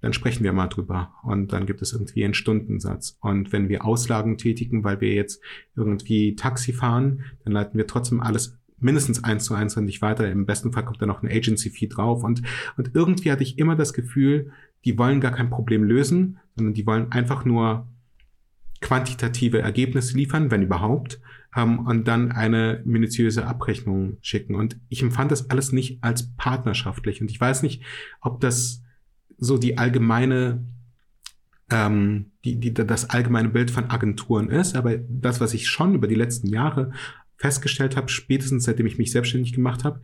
dann 0.04 0.12
sprechen 0.12 0.44
wir 0.44 0.52
mal 0.52 0.68
drüber. 0.68 1.14
Und 1.24 1.54
dann 1.54 1.66
gibt 1.66 1.82
es 1.82 1.94
irgendwie 1.94 2.26
einen 2.26 2.34
Stundensatz. 2.34 3.18
Und 3.22 3.54
wenn 3.54 3.70
wir 3.70 3.86
Auslagen 3.86 4.38
tätigen, 4.38 4.84
weil 4.84 5.00
wir 5.00 5.14
jetzt 5.14 5.42
irgendwie 5.78 6.36
Taxi 6.36 6.74
fahren, 6.74 7.24
dann 7.46 7.54
leiten 7.54 7.78
wir 7.78 7.88
trotzdem 7.88 8.20
alles 8.20 8.60
mindestens 8.80 9.24
eins 9.24 9.46
zu 9.46 9.54
eins 9.54 9.78
und 9.78 9.86
nicht 9.86 10.02
weiter. 10.02 10.30
Im 10.30 10.46
besten 10.46 10.74
Fall 10.74 10.84
kommt 10.84 11.02
da 11.02 11.06
noch 11.06 11.24
ein 11.24 11.32
Agency-Fee 11.32 11.88
drauf. 11.88 12.26
Und, 12.26 12.42
und 12.76 12.92
irgendwie 12.94 13.32
hatte 13.32 13.44
ich 13.44 13.58
immer 13.58 13.78
das 13.78 13.94
Gefühl, 13.94 14.52
die 14.84 14.98
wollen 14.98 15.22
gar 15.22 15.32
kein 15.32 15.50
Problem 15.50 15.86
lösen, 15.86 16.38
sondern 16.58 16.74
die 16.74 16.86
wollen 16.86 17.14
einfach 17.14 17.46
nur 17.46 17.88
quantitative 18.82 19.60
Ergebnisse 19.60 20.18
liefern, 20.18 20.52
wenn 20.52 20.64
überhaupt, 20.64 21.22
ähm, 21.56 21.80
und 21.80 22.10
dann 22.10 22.34
eine 22.34 22.82
minutiöse 22.84 23.48
Abrechnung 23.48 24.18
schicken. 24.20 24.56
Und 24.56 24.76
ich 24.90 25.02
empfand 25.02 25.32
das 25.32 25.50
alles 25.50 25.72
nicht 25.72 26.04
als 26.04 26.36
partnerschaftlich. 26.36 27.22
Und 27.22 27.32
ich 27.32 27.40
weiß 27.40 27.64
nicht, 27.64 27.84
ob 28.20 28.42
das 28.42 28.83
so 29.44 29.58
die 29.58 29.78
allgemeine 29.78 30.64
ähm, 31.70 32.32
die, 32.46 32.60
die, 32.60 32.74
das 32.74 33.10
allgemeine 33.10 33.50
Bild 33.50 33.72
von 33.72 33.90
Agenturen 33.90 34.50
ist, 34.50 34.76
aber 34.76 34.98
das, 34.98 35.40
was 35.40 35.54
ich 35.54 35.68
schon 35.68 35.96
über 35.96 36.08
die 36.08 36.16
letzten 36.16 36.48
Jahre 36.48 36.92
festgestellt 37.36 37.96
habe, 37.96 38.10
spätestens 38.10 38.66
seitdem 38.66 38.86
ich 38.86 38.98
mich 38.98 39.12
selbstständig 39.12 39.54
gemacht 39.54 39.84
habe, 39.84 40.02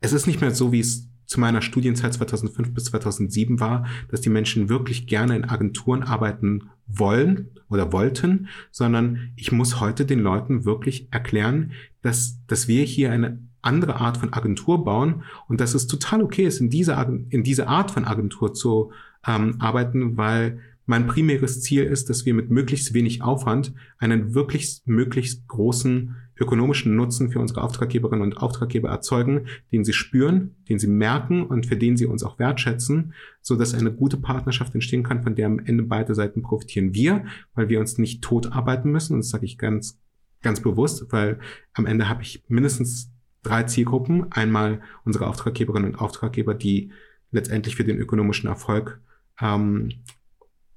es 0.00 0.12
ist 0.12 0.26
nicht 0.26 0.40
mehr 0.40 0.50
so, 0.50 0.70
wie 0.72 0.80
es 0.80 1.08
zu 1.26 1.40
meiner 1.40 1.60
Studienzeit 1.60 2.14
2005 2.14 2.72
bis 2.72 2.84
2007 2.84 3.60
war, 3.60 3.86
dass 4.10 4.20
die 4.20 4.30
Menschen 4.30 4.68
wirklich 4.68 5.06
gerne 5.06 5.36
in 5.36 5.44
Agenturen 5.44 6.02
arbeiten 6.02 6.70
wollen 6.86 7.50
oder 7.68 7.92
wollten, 7.92 8.48
sondern 8.70 9.32
ich 9.36 9.52
muss 9.52 9.80
heute 9.80 10.06
den 10.06 10.20
Leuten 10.20 10.64
wirklich 10.64 11.08
erklären, 11.10 11.72
dass, 12.00 12.38
dass 12.46 12.66
wir 12.66 12.82
hier 12.84 13.12
eine 13.12 13.46
andere 13.68 13.96
Art 13.96 14.16
von 14.16 14.32
Agentur 14.32 14.84
bauen 14.84 15.22
und 15.46 15.60
dass 15.60 15.74
es 15.74 15.86
total 15.86 16.22
okay 16.22 16.44
ist, 16.44 16.60
in 16.60 16.70
dieser, 16.70 17.06
in 17.28 17.42
dieser 17.44 17.68
Art 17.68 17.90
von 17.90 18.04
Agentur 18.04 18.54
zu 18.54 18.90
ähm, 19.26 19.56
arbeiten, 19.60 20.16
weil 20.16 20.60
mein 20.86 21.06
primäres 21.06 21.60
Ziel 21.60 21.84
ist, 21.84 22.08
dass 22.08 22.24
wir 22.24 22.32
mit 22.32 22.50
möglichst 22.50 22.94
wenig 22.94 23.20
Aufwand 23.20 23.74
einen 23.98 24.34
wirklich 24.34 24.80
möglichst 24.86 25.46
großen 25.46 26.16
ökonomischen 26.40 26.96
Nutzen 26.96 27.30
für 27.30 27.40
unsere 27.40 27.62
Auftraggeberinnen 27.62 28.22
und 28.22 28.38
Auftraggeber 28.38 28.88
erzeugen, 28.88 29.48
den 29.70 29.84
sie 29.84 29.92
spüren, 29.92 30.54
den 30.68 30.78
sie 30.78 30.86
merken 30.86 31.44
und 31.44 31.66
für 31.66 31.76
den 31.76 31.98
sie 31.98 32.06
uns 32.06 32.22
auch 32.22 32.38
wertschätzen, 32.38 33.12
so 33.42 33.56
dass 33.56 33.74
eine 33.74 33.92
gute 33.92 34.16
Partnerschaft 34.16 34.74
entstehen 34.74 35.02
kann, 35.02 35.22
von 35.22 35.34
der 35.34 35.46
am 35.46 35.58
Ende 35.58 35.82
beide 35.82 36.14
Seiten 36.14 36.40
profitieren. 36.40 36.94
Wir, 36.94 37.24
weil 37.54 37.68
wir 37.68 37.80
uns 37.80 37.98
nicht 37.98 38.22
tot 38.22 38.52
arbeiten 38.52 38.90
müssen, 38.90 39.12
und 39.12 39.20
das 39.20 39.28
sage 39.28 39.44
ich 39.44 39.58
ganz, 39.58 40.00
ganz 40.40 40.60
bewusst, 40.60 41.06
weil 41.10 41.38
am 41.74 41.84
Ende 41.84 42.08
habe 42.08 42.22
ich 42.22 42.44
mindestens 42.48 43.12
drei 43.42 43.64
Zielgruppen. 43.64 44.32
Einmal 44.32 44.80
unsere 45.04 45.26
Auftraggeberinnen 45.26 45.94
und 45.94 46.00
Auftraggeber, 46.00 46.54
die 46.54 46.92
letztendlich 47.30 47.76
für 47.76 47.84
den 47.84 47.98
ökonomischen 47.98 48.48
Erfolg 48.48 49.00
ähm, 49.40 49.90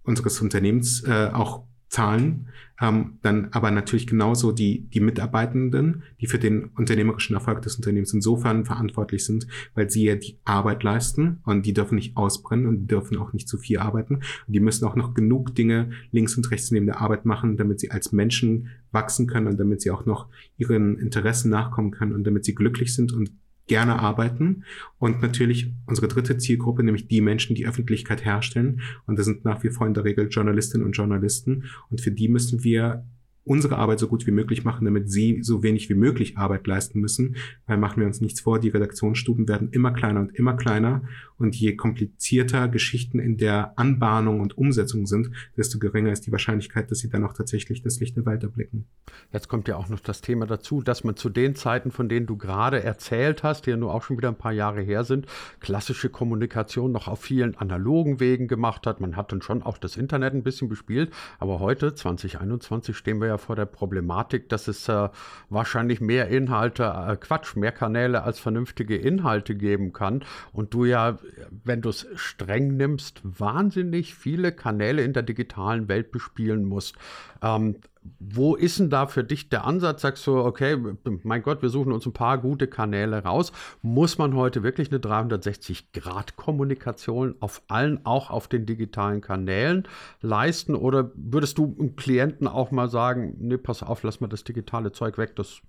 unseres 0.03 0.41
Unternehmens 0.41 1.03
äh, 1.03 1.29
auch 1.33 1.63
zahlen, 1.91 2.47
ähm, 2.79 3.17
dann 3.21 3.49
aber 3.51 3.69
natürlich 3.69 4.07
genauso 4.07 4.53
die, 4.53 4.87
die 4.93 5.01
Mitarbeitenden, 5.01 6.03
die 6.21 6.27
für 6.27 6.39
den 6.39 6.65
unternehmerischen 6.69 7.35
Erfolg 7.35 7.61
des 7.61 7.75
Unternehmens 7.75 8.13
insofern 8.13 8.63
verantwortlich 8.63 9.25
sind, 9.25 9.45
weil 9.75 9.89
sie 9.89 10.05
ja 10.05 10.15
die 10.15 10.37
Arbeit 10.45 10.83
leisten 10.83 11.41
und 11.43 11.65
die 11.65 11.73
dürfen 11.73 11.95
nicht 11.95 12.15
ausbrennen 12.15 12.65
und 12.65 12.87
dürfen 12.87 13.17
auch 13.17 13.33
nicht 13.33 13.49
zu 13.49 13.57
viel 13.57 13.77
arbeiten. 13.77 14.15
Und 14.15 14.53
die 14.53 14.61
müssen 14.61 14.85
auch 14.85 14.95
noch 14.95 15.13
genug 15.13 15.53
Dinge 15.53 15.91
links 16.11 16.37
und 16.37 16.49
rechts 16.49 16.71
neben 16.71 16.85
der 16.85 17.01
Arbeit 17.01 17.25
machen, 17.25 17.57
damit 17.57 17.81
sie 17.81 17.91
als 17.91 18.13
Menschen 18.13 18.69
wachsen 18.93 19.27
können 19.27 19.47
und 19.47 19.59
damit 19.59 19.81
sie 19.81 19.91
auch 19.91 20.05
noch 20.05 20.29
ihren 20.57 20.97
Interessen 20.97 21.51
nachkommen 21.51 21.91
können 21.91 22.13
und 22.13 22.25
damit 22.25 22.45
sie 22.45 22.55
glücklich 22.55 22.95
sind 22.95 23.11
und 23.11 23.31
gerne 23.67 23.99
arbeiten. 23.99 24.63
Und 24.97 25.21
natürlich 25.21 25.71
unsere 25.85 26.07
dritte 26.07 26.37
Zielgruppe, 26.37 26.83
nämlich 26.83 27.07
die 27.07 27.21
Menschen, 27.21 27.55
die 27.55 27.67
Öffentlichkeit 27.67 28.25
herstellen. 28.25 28.81
Und 29.05 29.17
das 29.17 29.25
sind 29.25 29.45
nach 29.45 29.63
wie 29.63 29.69
vor 29.69 29.87
in 29.87 29.93
der 29.93 30.03
Regel 30.03 30.27
Journalistinnen 30.29 30.85
und 30.85 30.93
Journalisten. 30.93 31.65
Und 31.89 32.01
für 32.01 32.11
die 32.11 32.27
müssen 32.27 32.63
wir 32.63 33.05
unsere 33.43 33.77
Arbeit 33.77 33.99
so 33.99 34.07
gut 34.07 34.27
wie 34.27 34.31
möglich 34.31 34.63
machen, 34.63 34.85
damit 34.85 35.09
sie 35.09 35.41
so 35.41 35.63
wenig 35.63 35.89
wie 35.89 35.95
möglich 35.95 36.37
Arbeit 36.37 36.67
leisten 36.67 36.99
müssen. 36.99 37.35
Weil 37.65 37.77
machen 37.77 37.99
wir 37.99 38.07
uns 38.07 38.21
nichts 38.21 38.41
vor, 38.41 38.59
die 38.59 38.69
Redaktionsstuben 38.69 39.47
werden 39.47 39.69
immer 39.71 39.91
kleiner 39.91 40.19
und 40.19 40.35
immer 40.35 40.53
kleiner. 40.53 41.03
Und 41.41 41.55
je 41.55 41.75
komplizierter 41.75 42.67
Geschichten 42.67 43.17
in 43.17 43.37
der 43.37 43.77
Anbahnung 43.79 44.41
und 44.41 44.57
Umsetzung 44.57 45.07
sind, 45.07 45.31
desto 45.57 45.79
geringer 45.79 46.11
ist 46.11 46.27
die 46.27 46.31
Wahrscheinlichkeit, 46.31 46.91
dass 46.91 46.99
sie 46.99 47.09
dann 47.09 47.23
auch 47.23 47.33
tatsächlich 47.33 47.81
das 47.81 47.99
Licht 47.99 48.15
der 48.15 48.27
Welt 48.27 48.43
erblicken. 48.43 48.85
Jetzt 49.33 49.47
kommt 49.47 49.67
ja 49.67 49.75
auch 49.75 49.89
noch 49.89 49.99
das 49.99 50.21
Thema 50.21 50.45
dazu, 50.45 50.81
dass 50.81 51.03
man 51.03 51.15
zu 51.15 51.29
den 51.29 51.55
Zeiten, 51.55 51.89
von 51.89 52.09
denen 52.09 52.27
du 52.27 52.37
gerade 52.37 52.83
erzählt 52.83 53.41
hast, 53.41 53.65
die 53.65 53.71
ja 53.71 53.77
nur 53.77 53.93
auch 53.93 54.03
schon 54.03 54.17
wieder 54.17 54.29
ein 54.29 54.37
paar 54.37 54.51
Jahre 54.51 54.81
her 54.81 55.03
sind, 55.03 55.25
klassische 55.59 56.09
Kommunikation 56.09 56.91
noch 56.91 57.07
auf 57.07 57.21
vielen 57.21 57.57
analogen 57.57 58.19
Wegen 58.19 58.47
gemacht 58.47 58.85
hat. 58.85 59.01
Man 59.01 59.15
hat 59.15 59.31
dann 59.31 59.41
schon 59.41 59.63
auch 59.63 59.79
das 59.79 59.97
Internet 59.97 60.33
ein 60.33 60.43
bisschen 60.43 60.69
bespielt. 60.69 61.11
Aber 61.39 61.59
heute, 61.59 61.95
2021, 61.95 62.95
stehen 62.95 63.19
wir 63.19 63.27
ja 63.27 63.37
vor 63.37 63.55
der 63.55 63.65
Problematik, 63.65 64.47
dass 64.49 64.67
es 64.67 64.87
äh, 64.87 65.09
wahrscheinlich 65.49 66.01
mehr 66.01 66.27
Inhalte, 66.27 66.83
äh, 66.83 67.17
Quatsch, 67.17 67.55
mehr 67.55 67.71
Kanäle 67.71 68.23
als 68.23 68.39
vernünftige 68.39 68.95
Inhalte 68.95 69.55
geben 69.55 69.93
kann. 69.93 70.23
Und 70.53 70.73
du 70.73 70.85
ja, 70.85 71.17
wenn 71.63 71.81
du 71.81 71.89
es 71.89 72.07
streng 72.15 72.77
nimmst, 72.77 73.21
wahnsinnig 73.23 74.15
viele 74.15 74.51
Kanäle 74.51 75.03
in 75.03 75.13
der 75.13 75.23
digitalen 75.23 75.87
Welt 75.87 76.11
bespielen 76.11 76.65
musst. 76.65 76.95
Ähm, 77.41 77.77
wo 78.19 78.55
ist 78.55 78.79
denn 78.79 78.89
da 78.89 79.05
für 79.05 79.23
dich 79.23 79.49
der 79.49 79.63
Ansatz? 79.65 80.01
Sagst 80.01 80.25
du, 80.25 80.37
okay, 80.37 80.75
mein 81.23 81.43
Gott, 81.43 81.61
wir 81.61 81.69
suchen 81.69 81.91
uns 81.91 82.07
ein 82.07 82.13
paar 82.13 82.39
gute 82.39 82.65
Kanäle 82.67 83.23
raus. 83.23 83.51
Muss 83.83 84.17
man 84.17 84.35
heute 84.35 84.63
wirklich 84.63 84.91
eine 84.91 84.99
360-Grad-Kommunikation 84.99 87.35
auf 87.39 87.61
allen, 87.67 88.03
auch 88.05 88.31
auf 88.31 88.47
den 88.47 88.65
digitalen 88.65 89.21
Kanälen 89.21 89.87
leisten? 90.21 90.73
Oder 90.75 91.11
würdest 91.13 91.59
du 91.59 91.75
einem 91.77 91.95
Klienten 91.95 92.47
auch 92.47 92.71
mal 92.71 92.89
sagen, 92.89 93.35
nee, 93.39 93.57
pass 93.57 93.83
auf, 93.83 94.01
lass 94.01 94.19
mal 94.19 94.27
das 94.27 94.43
digitale 94.43 94.91
Zeug 94.91 95.19
weg, 95.19 95.35
das 95.35 95.61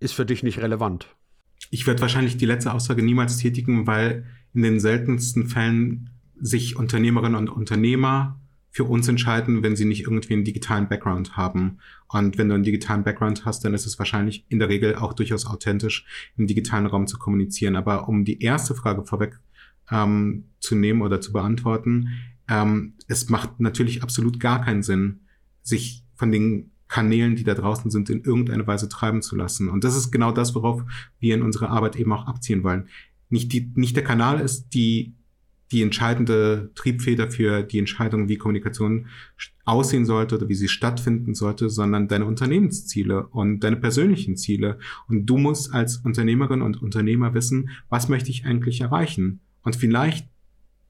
ist 0.00 0.14
für 0.14 0.24
dich 0.24 0.42
nicht 0.42 0.60
relevant? 0.60 1.14
Ich 1.70 1.86
werde 1.86 2.00
wahrscheinlich 2.00 2.36
die 2.36 2.46
letzte 2.46 2.72
Aussage 2.72 3.02
niemals 3.02 3.36
tätigen, 3.38 3.86
weil 3.86 4.26
in 4.52 4.62
den 4.62 4.80
seltensten 4.80 5.48
Fällen 5.48 6.10
sich 6.40 6.76
Unternehmerinnen 6.76 7.36
und 7.36 7.48
Unternehmer 7.48 8.40
für 8.70 8.84
uns 8.84 9.06
entscheiden, 9.06 9.62
wenn 9.62 9.76
sie 9.76 9.84
nicht 9.84 10.02
irgendwie 10.02 10.34
einen 10.34 10.44
digitalen 10.44 10.88
Background 10.88 11.36
haben. 11.36 11.78
Und 12.08 12.38
wenn 12.38 12.48
du 12.48 12.56
einen 12.56 12.64
digitalen 12.64 13.04
Background 13.04 13.44
hast, 13.44 13.64
dann 13.64 13.72
ist 13.72 13.86
es 13.86 14.00
wahrscheinlich 14.00 14.44
in 14.48 14.58
der 14.58 14.68
Regel 14.68 14.96
auch 14.96 15.12
durchaus 15.12 15.46
authentisch, 15.46 16.04
im 16.36 16.48
digitalen 16.48 16.86
Raum 16.86 17.06
zu 17.06 17.16
kommunizieren. 17.16 17.76
Aber 17.76 18.08
um 18.08 18.24
die 18.24 18.42
erste 18.42 18.74
Frage 18.74 19.04
vorweg 19.04 19.38
ähm, 19.92 20.46
zu 20.58 20.74
nehmen 20.74 21.02
oder 21.02 21.20
zu 21.20 21.32
beantworten, 21.32 22.08
ähm, 22.48 22.94
es 23.06 23.28
macht 23.28 23.60
natürlich 23.60 24.02
absolut 24.02 24.40
gar 24.40 24.64
keinen 24.64 24.82
Sinn, 24.82 25.20
sich 25.62 26.02
von 26.16 26.32
den 26.32 26.72
Kanälen, 26.88 27.36
die 27.36 27.44
da 27.44 27.54
draußen 27.54 27.90
sind, 27.90 28.10
in 28.10 28.22
irgendeine 28.22 28.66
Weise 28.66 28.88
treiben 28.88 29.22
zu 29.22 29.36
lassen. 29.36 29.68
Und 29.68 29.84
das 29.84 29.96
ist 29.96 30.10
genau 30.10 30.32
das, 30.32 30.54
worauf 30.54 30.82
wir 31.18 31.34
in 31.34 31.42
unserer 31.42 31.70
Arbeit 31.70 31.96
eben 31.96 32.12
auch 32.12 32.26
abziehen 32.26 32.62
wollen. 32.62 32.88
Nicht, 33.30 33.52
die, 33.52 33.72
nicht 33.74 33.96
der 33.96 34.04
Kanal 34.04 34.40
ist 34.40 34.70
die 34.74 35.14
die 35.72 35.82
entscheidende 35.82 36.70
Triebfeder 36.74 37.30
für 37.30 37.62
die 37.62 37.78
Entscheidung, 37.78 38.28
wie 38.28 38.36
Kommunikation 38.36 39.06
aussehen 39.64 40.04
sollte 40.04 40.36
oder 40.36 40.48
wie 40.48 40.54
sie 40.54 40.68
stattfinden 40.68 41.34
sollte, 41.34 41.68
sondern 41.68 42.06
deine 42.06 42.26
Unternehmensziele 42.26 43.26
und 43.26 43.60
deine 43.60 43.76
persönlichen 43.76 44.36
Ziele. 44.36 44.78
Und 45.08 45.26
du 45.26 45.36
musst 45.36 45.74
als 45.74 45.96
Unternehmerin 45.96 46.62
und 46.62 46.80
Unternehmer 46.82 47.34
wissen, 47.34 47.70
was 47.88 48.08
möchte 48.08 48.30
ich 48.30 48.44
eigentlich 48.44 48.82
erreichen? 48.82 49.40
Und 49.62 49.74
vielleicht 49.74 50.28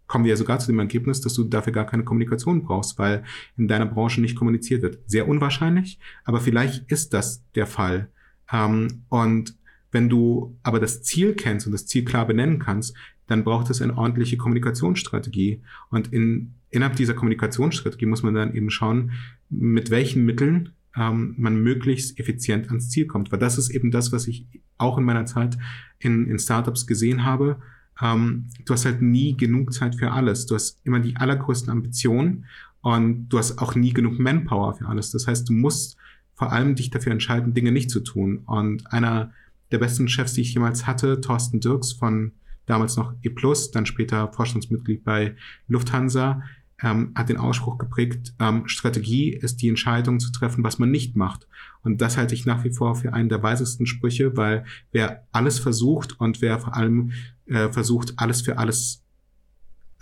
kommen 0.06 0.25
wir 0.25 0.30
ja 0.30 0.37
sogar 0.37 0.58
zu 0.58 0.66
dem 0.66 0.78
Ergebnis, 0.78 1.20
dass 1.20 1.34
du 1.34 1.44
dafür 1.44 1.73
gar 1.73 1.87
keine 1.87 2.04
Kommunikation 2.04 2.62
brauchst, 2.62 2.99
weil 2.99 3.25
in 3.56 3.68
deiner 3.68 3.87
Branche 3.87 4.20
nicht 4.20 4.37
kommuniziert 4.37 4.82
wird. 4.82 4.99
Sehr 5.06 5.28
unwahrscheinlich, 5.28 5.99
aber 6.25 6.40
vielleicht 6.40 6.90
ist 6.90 7.14
das 7.14 7.42
der 7.54 7.66
Fall. 7.66 8.08
Ähm, 8.52 9.02
und 9.08 9.56
wenn 9.90 10.08
du 10.08 10.58
aber 10.62 10.80
das 10.80 11.02
Ziel 11.02 11.34
kennst 11.34 11.66
und 11.66 11.73
das 11.73 11.87
Ziel 11.87 12.04
klar 12.04 12.26
benennen 12.26 12.58
kannst, 12.58 12.96
dann 13.26 13.44
braucht 13.44 13.70
es 13.70 13.80
eine 13.80 13.96
ordentliche 13.96 14.37
Kommunikationsstrategie. 14.37 15.62
Und 15.90 16.12
in, 16.12 16.54
innerhalb 16.70 16.96
dieser 16.96 17.14
Kommunikationsstrategie 17.14 18.06
muss 18.06 18.23
man 18.23 18.34
dann 18.34 18.54
eben 18.54 18.70
schauen, 18.70 19.12
mit 19.49 19.90
welchen 19.90 20.25
Mitteln 20.25 20.70
ähm, 20.96 21.34
man 21.38 21.62
möglichst 21.62 22.18
effizient 22.18 22.68
ans 22.68 22.90
Ziel 22.90 23.06
kommt. 23.06 23.32
Weil 23.32 23.38
das 23.38 23.56
ist 23.56 23.70
eben 23.70 23.90
das, 23.90 24.12
was 24.12 24.26
ich 24.26 24.46
auch 24.76 24.99
in 24.99 25.04
meiner 25.04 25.26
Zeit 25.26 25.56
in, 25.99 26.26
in 26.26 26.38
Startups 26.38 26.87
gesehen 26.87 27.25
habe. 27.25 27.61
Ähm, 28.02 28.48
du 28.64 28.72
hast 28.72 28.84
halt 28.84 29.02
nie 29.02 29.36
genug 29.36 29.72
Zeit 29.72 29.94
für 29.96 30.12
alles. 30.12 30.46
Du 30.46 30.54
hast 30.54 30.80
immer 30.84 31.00
die 31.00 31.16
allergrößten 31.16 31.70
Ambitionen 31.70 32.46
und 32.80 33.28
du 33.28 33.38
hast 33.38 33.58
auch 33.58 33.74
nie 33.74 33.92
genug 33.92 34.18
Manpower 34.18 34.74
für 34.74 34.86
alles. 34.86 35.10
Das 35.10 35.26
heißt, 35.26 35.48
du 35.48 35.52
musst 35.52 35.96
vor 36.34 36.52
allem 36.52 36.74
dich 36.74 36.90
dafür 36.90 37.12
entscheiden, 37.12 37.54
Dinge 37.54 37.72
nicht 37.72 37.90
zu 37.90 38.00
tun. 38.00 38.38
Und 38.46 38.92
einer 38.92 39.32
der 39.70 39.78
besten 39.78 40.08
Chefs, 40.08 40.34
die 40.34 40.42
ich 40.42 40.54
jemals 40.54 40.86
hatte, 40.86 41.20
Thorsten 41.20 41.60
Dirks 41.60 41.92
von 41.92 42.32
damals 42.66 42.96
noch 42.96 43.14
E+, 43.22 43.30
dann 43.72 43.86
später 43.86 44.32
Vorstandsmitglied 44.32 45.04
bei 45.04 45.36
Lufthansa, 45.68 46.42
ähm, 46.84 47.12
hat 47.14 47.30
den 47.30 47.38
Ausspruch 47.38 47.78
geprägt, 47.78 48.34
ähm, 48.38 48.68
Strategie 48.68 49.30
ist 49.30 49.62
die 49.62 49.68
Entscheidung 49.68 50.20
zu 50.20 50.30
treffen, 50.30 50.62
was 50.62 50.78
man 50.78 50.90
nicht 50.90 51.16
macht. 51.16 51.48
Und 51.82 52.02
das 52.02 52.18
halte 52.18 52.34
ich 52.34 52.44
nach 52.44 52.62
wie 52.62 52.70
vor 52.70 52.94
für 52.94 53.14
einen 53.14 53.30
der 53.30 53.42
weisesten 53.42 53.86
Sprüche, 53.86 54.36
weil 54.36 54.64
wer 54.92 55.26
alles 55.32 55.58
versucht 55.58 56.20
und 56.20 56.42
wer 56.42 56.58
vor 56.60 56.76
allem 56.76 57.12
äh, 57.46 57.70
versucht, 57.70 58.14
alles 58.18 58.42
für 58.42 58.58
alles 58.58 59.02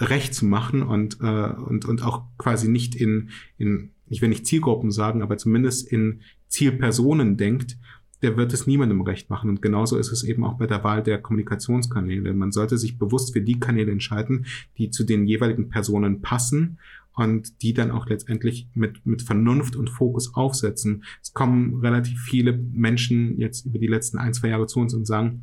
recht 0.00 0.34
zu 0.34 0.44
machen 0.44 0.82
und, 0.82 1.20
äh, 1.20 1.24
und, 1.24 1.84
und 1.84 2.02
auch 2.02 2.24
quasi 2.36 2.68
nicht 2.68 2.96
in, 2.96 3.30
in, 3.58 3.92
ich 4.08 4.20
will 4.20 4.28
nicht 4.28 4.46
Zielgruppen 4.46 4.90
sagen, 4.90 5.22
aber 5.22 5.38
zumindest 5.38 5.86
in 5.86 6.22
Zielpersonen 6.48 7.36
denkt, 7.36 7.78
der 8.22 8.36
wird 8.36 8.52
es 8.52 8.66
niemandem 8.66 9.00
recht 9.02 9.30
machen. 9.30 9.50
Und 9.50 9.62
genauso 9.62 9.98
ist 9.98 10.12
es 10.12 10.22
eben 10.22 10.44
auch 10.44 10.54
bei 10.54 10.66
der 10.66 10.84
Wahl 10.84 11.02
der 11.02 11.20
Kommunikationskanäle. 11.20 12.32
Man 12.32 12.52
sollte 12.52 12.78
sich 12.78 12.98
bewusst 12.98 13.32
für 13.32 13.40
die 13.40 13.58
Kanäle 13.58 13.92
entscheiden, 13.92 14.46
die 14.78 14.90
zu 14.90 15.04
den 15.04 15.26
jeweiligen 15.26 15.68
Personen 15.68 16.22
passen 16.22 16.78
und 17.14 17.62
die 17.62 17.74
dann 17.74 17.90
auch 17.90 18.06
letztendlich 18.06 18.68
mit, 18.74 19.04
mit 19.04 19.22
Vernunft 19.22 19.76
und 19.76 19.90
Fokus 19.90 20.34
aufsetzen. 20.34 21.04
Es 21.20 21.34
kommen 21.34 21.80
relativ 21.80 22.20
viele 22.20 22.52
Menschen 22.52 23.38
jetzt 23.38 23.66
über 23.66 23.78
die 23.78 23.88
letzten 23.88 24.18
ein, 24.18 24.32
zwei 24.32 24.48
Jahre 24.48 24.66
zu 24.66 24.80
uns 24.80 24.94
und 24.94 25.06
sagen, 25.06 25.42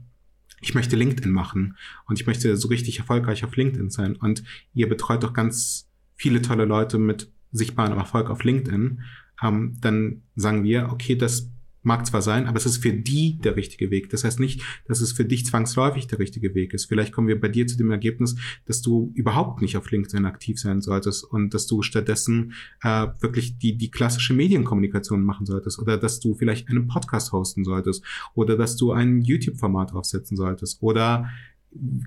ich 0.61 0.73
möchte 0.73 0.95
LinkedIn 0.95 1.31
machen 1.31 1.77
und 2.05 2.19
ich 2.19 2.27
möchte 2.27 2.55
so 2.57 2.67
richtig 2.67 2.99
erfolgreich 2.99 3.43
auf 3.43 3.55
LinkedIn 3.55 3.89
sein. 3.89 4.15
Und 4.15 4.43
ihr 4.73 4.89
betreut 4.89 5.23
doch 5.23 5.33
ganz 5.33 5.89
viele 6.15 6.41
tolle 6.41 6.65
Leute 6.65 6.97
mit 6.97 7.31
sichtbarem 7.51 7.97
Erfolg 7.97 8.29
auf 8.29 8.43
LinkedIn. 8.43 9.01
Ähm, 9.41 9.77
dann 9.79 10.23
sagen 10.35 10.63
wir, 10.63 10.89
okay, 10.91 11.15
das 11.15 11.49
Mag 11.89 12.05
zwar 12.05 12.21
sein, 12.21 12.45
aber 12.45 12.55
es 12.55 12.67
ist 12.67 12.83
für 12.83 12.93
die 12.93 13.39
der 13.39 13.55
richtige 13.55 13.89
Weg. 13.89 14.11
Das 14.11 14.23
heißt 14.23 14.39
nicht, 14.39 14.61
dass 14.87 15.01
es 15.01 15.11
für 15.11 15.25
dich 15.25 15.47
zwangsläufig 15.47 16.05
der 16.05 16.19
richtige 16.19 16.53
Weg 16.53 16.75
ist. 16.75 16.85
Vielleicht 16.85 17.11
kommen 17.11 17.27
wir 17.27 17.41
bei 17.41 17.47
dir 17.47 17.65
zu 17.65 17.77
dem 17.77 17.89
Ergebnis, 17.89 18.35
dass 18.67 18.83
du 18.83 19.11
überhaupt 19.15 19.63
nicht 19.63 19.75
auf 19.75 19.89
LinkedIn 19.89 20.27
aktiv 20.27 20.59
sein 20.59 20.81
solltest 20.81 21.23
und 21.23 21.55
dass 21.55 21.65
du 21.65 21.81
stattdessen 21.81 22.53
äh, 22.83 23.07
wirklich 23.21 23.57
die, 23.57 23.75
die 23.75 23.89
klassische 23.89 24.35
Medienkommunikation 24.35 25.23
machen 25.23 25.47
solltest 25.47 25.79
oder 25.79 25.97
dass 25.97 26.19
du 26.19 26.35
vielleicht 26.35 26.69
einen 26.69 26.87
Podcast 26.87 27.31
hosten 27.31 27.63
solltest 27.63 28.05
oder 28.35 28.55
dass 28.55 28.75
du 28.75 28.91
ein 28.91 29.23
YouTube-Format 29.23 29.91
aufsetzen 29.93 30.37
solltest 30.37 30.83
oder 30.83 31.27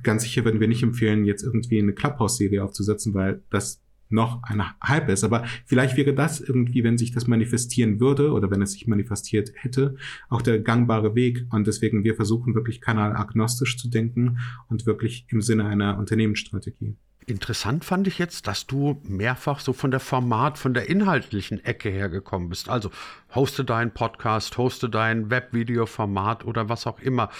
ganz 0.04 0.22
sicher 0.22 0.44
würden 0.44 0.60
wir 0.60 0.68
nicht 0.68 0.84
empfehlen, 0.84 1.24
jetzt 1.24 1.42
irgendwie 1.42 1.80
eine 1.80 1.92
Clubhouse-Serie 1.92 2.62
aufzusetzen, 2.62 3.14
weil 3.14 3.42
das 3.50 3.81
noch 4.12 4.42
ein 4.44 4.62
Hype 4.84 5.08
ist. 5.08 5.24
Aber 5.24 5.44
vielleicht 5.64 5.96
wäre 5.96 6.14
das 6.14 6.40
irgendwie, 6.40 6.84
wenn 6.84 6.98
sich 6.98 7.12
das 7.12 7.26
manifestieren 7.26 8.00
würde 8.00 8.32
oder 8.32 8.50
wenn 8.50 8.62
es 8.62 8.72
sich 8.72 8.86
manifestiert 8.86 9.52
hätte, 9.54 9.96
auch 10.28 10.42
der 10.42 10.60
gangbare 10.60 11.14
Weg. 11.14 11.46
Und 11.50 11.66
deswegen, 11.66 12.04
wir 12.04 12.14
versuchen 12.14 12.54
wirklich 12.54 12.80
kanalagnostisch 12.80 13.76
zu 13.78 13.88
denken 13.88 14.38
und 14.68 14.86
wirklich 14.86 15.26
im 15.28 15.42
Sinne 15.42 15.64
einer 15.66 15.98
Unternehmensstrategie. 15.98 16.96
Interessant 17.26 17.84
fand 17.84 18.08
ich 18.08 18.18
jetzt, 18.18 18.48
dass 18.48 18.66
du 18.66 19.00
mehrfach 19.04 19.60
so 19.60 19.72
von 19.72 19.92
der 19.92 20.00
Format, 20.00 20.58
von 20.58 20.74
der 20.74 20.88
inhaltlichen 20.88 21.64
Ecke 21.64 21.88
hergekommen 21.88 22.48
bist. 22.48 22.68
Also 22.68 22.90
hoste 23.32 23.64
deinen 23.64 23.92
Podcast, 23.92 24.58
hoste 24.58 24.90
dein 24.90 25.30
Webvideo-Format 25.30 26.44
oder 26.44 26.68
was 26.68 26.86
auch 26.86 26.98
immer. 26.98 27.30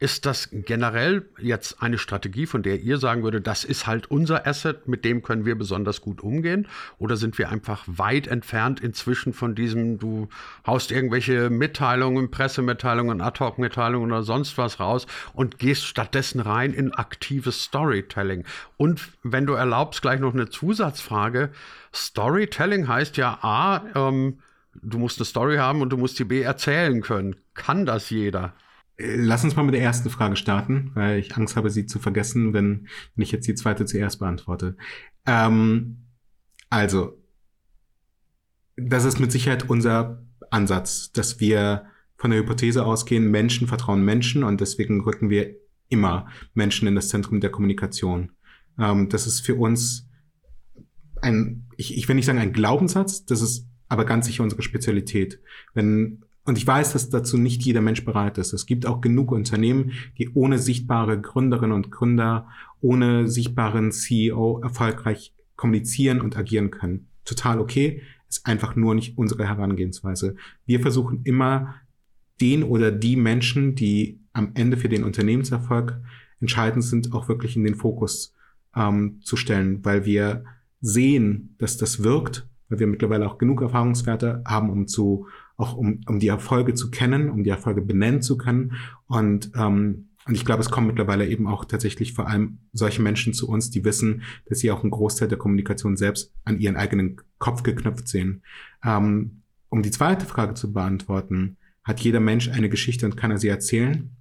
Ist 0.00 0.24
das 0.24 0.48
generell 0.50 1.28
jetzt 1.38 1.82
eine 1.82 1.98
Strategie, 1.98 2.46
von 2.46 2.62
der 2.62 2.80
ihr 2.80 2.96
sagen 2.96 3.22
würde, 3.22 3.42
das 3.42 3.64
ist 3.64 3.86
halt 3.86 4.10
unser 4.10 4.46
Asset, 4.46 4.88
mit 4.88 5.04
dem 5.04 5.22
können 5.22 5.44
wir 5.44 5.58
besonders 5.58 6.00
gut 6.00 6.22
umgehen? 6.22 6.66
Oder 6.98 7.18
sind 7.18 7.36
wir 7.36 7.50
einfach 7.50 7.84
weit 7.86 8.26
entfernt 8.26 8.80
inzwischen 8.80 9.34
von 9.34 9.54
diesem, 9.54 9.98
du 9.98 10.30
haust 10.66 10.90
irgendwelche 10.90 11.50
Mitteilungen, 11.50 12.30
Pressemitteilungen, 12.30 13.20
Ad-Hoc-Mitteilungen 13.20 14.10
oder 14.10 14.22
sonst 14.22 14.56
was 14.56 14.80
raus 14.80 15.06
und 15.34 15.58
gehst 15.58 15.84
stattdessen 15.84 16.40
rein 16.40 16.72
in 16.72 16.94
aktives 16.94 17.64
Storytelling? 17.64 18.46
Und 18.78 19.02
wenn 19.22 19.44
du 19.44 19.52
erlaubst, 19.52 20.00
gleich 20.00 20.18
noch 20.18 20.32
eine 20.32 20.48
Zusatzfrage. 20.48 21.50
Storytelling 21.92 22.88
heißt 22.88 23.18
ja 23.18 23.38
A, 23.42 23.82
ähm, 23.94 24.38
du 24.80 24.96
musst 24.96 25.18
eine 25.18 25.26
Story 25.26 25.58
haben 25.58 25.82
und 25.82 25.90
du 25.90 25.98
musst 25.98 26.18
die 26.18 26.24
B 26.24 26.40
erzählen 26.40 27.02
können. 27.02 27.36
Kann 27.52 27.84
das 27.84 28.08
jeder? 28.08 28.54
Lass 29.02 29.44
uns 29.44 29.56
mal 29.56 29.62
mit 29.62 29.74
der 29.74 29.82
ersten 29.82 30.10
Frage 30.10 30.36
starten, 30.36 30.90
weil 30.94 31.18
ich 31.18 31.34
Angst 31.34 31.56
habe, 31.56 31.70
sie 31.70 31.86
zu 31.86 31.98
vergessen, 31.98 32.52
wenn, 32.52 32.88
wenn 33.14 33.22
ich 33.22 33.32
jetzt 33.32 33.48
die 33.48 33.54
zweite 33.54 33.86
zuerst 33.86 34.18
beantworte. 34.18 34.76
Ähm, 35.26 36.04
also, 36.68 37.18
das 38.76 39.04
ist 39.04 39.18
mit 39.18 39.32
Sicherheit 39.32 39.70
unser 39.70 40.22
Ansatz, 40.50 41.12
dass 41.12 41.40
wir 41.40 41.86
von 42.16 42.30
der 42.30 42.40
Hypothese 42.40 42.84
ausgehen, 42.84 43.30
Menschen 43.30 43.66
vertrauen 43.66 44.04
Menschen 44.04 44.44
und 44.44 44.60
deswegen 44.60 45.00
rücken 45.00 45.30
wir 45.30 45.56
immer 45.88 46.28
Menschen 46.52 46.86
in 46.86 46.94
das 46.94 47.08
Zentrum 47.08 47.40
der 47.40 47.50
Kommunikation. 47.50 48.32
Ähm, 48.78 49.08
das 49.08 49.26
ist 49.26 49.40
für 49.40 49.54
uns 49.54 50.08
ein, 51.22 51.68
ich, 51.76 51.96
ich 51.96 52.08
will 52.08 52.16
nicht 52.16 52.26
sagen 52.26 52.38
ein 52.38 52.52
Glaubenssatz, 52.52 53.24
das 53.24 53.40
ist 53.40 53.66
aber 53.88 54.04
ganz 54.04 54.26
sicher 54.26 54.42
unsere 54.42 54.62
Spezialität. 54.62 55.40
Wenn 55.74 56.24
und 56.44 56.56
ich 56.56 56.66
weiß, 56.66 56.92
dass 56.92 57.10
dazu 57.10 57.36
nicht 57.36 57.62
jeder 57.62 57.80
Mensch 57.80 58.04
bereit 58.04 58.38
ist. 58.38 58.52
Es 58.52 58.66
gibt 58.66 58.86
auch 58.86 59.00
genug 59.00 59.30
Unternehmen, 59.30 59.92
die 60.18 60.30
ohne 60.30 60.58
sichtbare 60.58 61.20
Gründerinnen 61.20 61.74
und 61.74 61.90
Gründer, 61.90 62.48
ohne 62.80 63.28
sichtbaren 63.28 63.92
CEO 63.92 64.60
erfolgreich 64.62 65.34
kommunizieren 65.56 66.20
und 66.20 66.36
agieren 66.36 66.70
können. 66.70 67.08
Total 67.24 67.60
okay, 67.60 68.02
ist 68.28 68.46
einfach 68.46 68.74
nur 68.74 68.94
nicht 68.94 69.18
unsere 69.18 69.46
Herangehensweise. 69.46 70.36
Wir 70.64 70.80
versuchen 70.80 71.20
immer 71.24 71.74
den 72.40 72.62
oder 72.62 72.90
die 72.90 73.16
Menschen, 73.16 73.74
die 73.74 74.20
am 74.32 74.52
Ende 74.54 74.76
für 74.76 74.88
den 74.88 75.04
Unternehmenserfolg 75.04 76.00
entscheidend 76.40 76.84
sind, 76.84 77.12
auch 77.12 77.28
wirklich 77.28 77.56
in 77.56 77.64
den 77.64 77.74
Fokus 77.74 78.34
ähm, 78.74 79.20
zu 79.22 79.36
stellen, 79.36 79.84
weil 79.84 80.06
wir 80.06 80.44
sehen, 80.80 81.54
dass 81.58 81.76
das 81.76 82.02
wirkt, 82.02 82.48
weil 82.68 82.78
wir 82.78 82.86
mittlerweile 82.86 83.26
auch 83.26 83.36
genug 83.36 83.60
Erfahrungswerte 83.60 84.42
haben, 84.46 84.70
um 84.70 84.86
zu 84.86 85.26
auch 85.60 85.76
um, 85.76 86.00
um 86.06 86.18
die 86.18 86.28
Erfolge 86.28 86.74
zu 86.74 86.90
kennen, 86.90 87.30
um 87.30 87.44
die 87.44 87.50
Erfolge 87.50 87.82
benennen 87.82 88.22
zu 88.22 88.36
können 88.36 88.72
und 89.06 89.52
ähm, 89.54 90.06
und 90.26 90.34
ich 90.34 90.44
glaube, 90.44 90.60
es 90.60 90.70
kommen 90.70 90.86
mittlerweile 90.86 91.26
eben 91.26 91.46
auch 91.46 91.64
tatsächlich 91.64 92.12
vor 92.12 92.28
allem 92.28 92.58
solche 92.72 93.02
Menschen 93.02 93.32
zu 93.32 93.48
uns, 93.48 93.70
die 93.70 93.84
wissen, 93.84 94.22
dass 94.46 94.60
sie 94.60 94.70
auch 94.70 94.82
einen 94.82 94.90
Großteil 94.90 95.28
der 95.28 95.38
Kommunikation 95.38 95.96
selbst 95.96 96.32
an 96.44 96.58
ihren 96.60 96.76
eigenen 96.76 97.20
Kopf 97.38 97.62
geknüpft 97.62 98.06
sehen. 98.06 98.42
Ähm, 98.84 99.42
um 99.70 99.82
die 99.82 99.90
zweite 99.90 100.26
Frage 100.26 100.54
zu 100.54 100.72
beantworten, 100.72 101.56
hat 101.82 102.00
jeder 102.00 102.20
Mensch 102.20 102.48
eine 102.48 102.68
Geschichte 102.68 103.06
und 103.06 103.16
kann 103.16 103.30
er 103.30 103.38
sie 103.38 103.48
erzählen? 103.48 104.14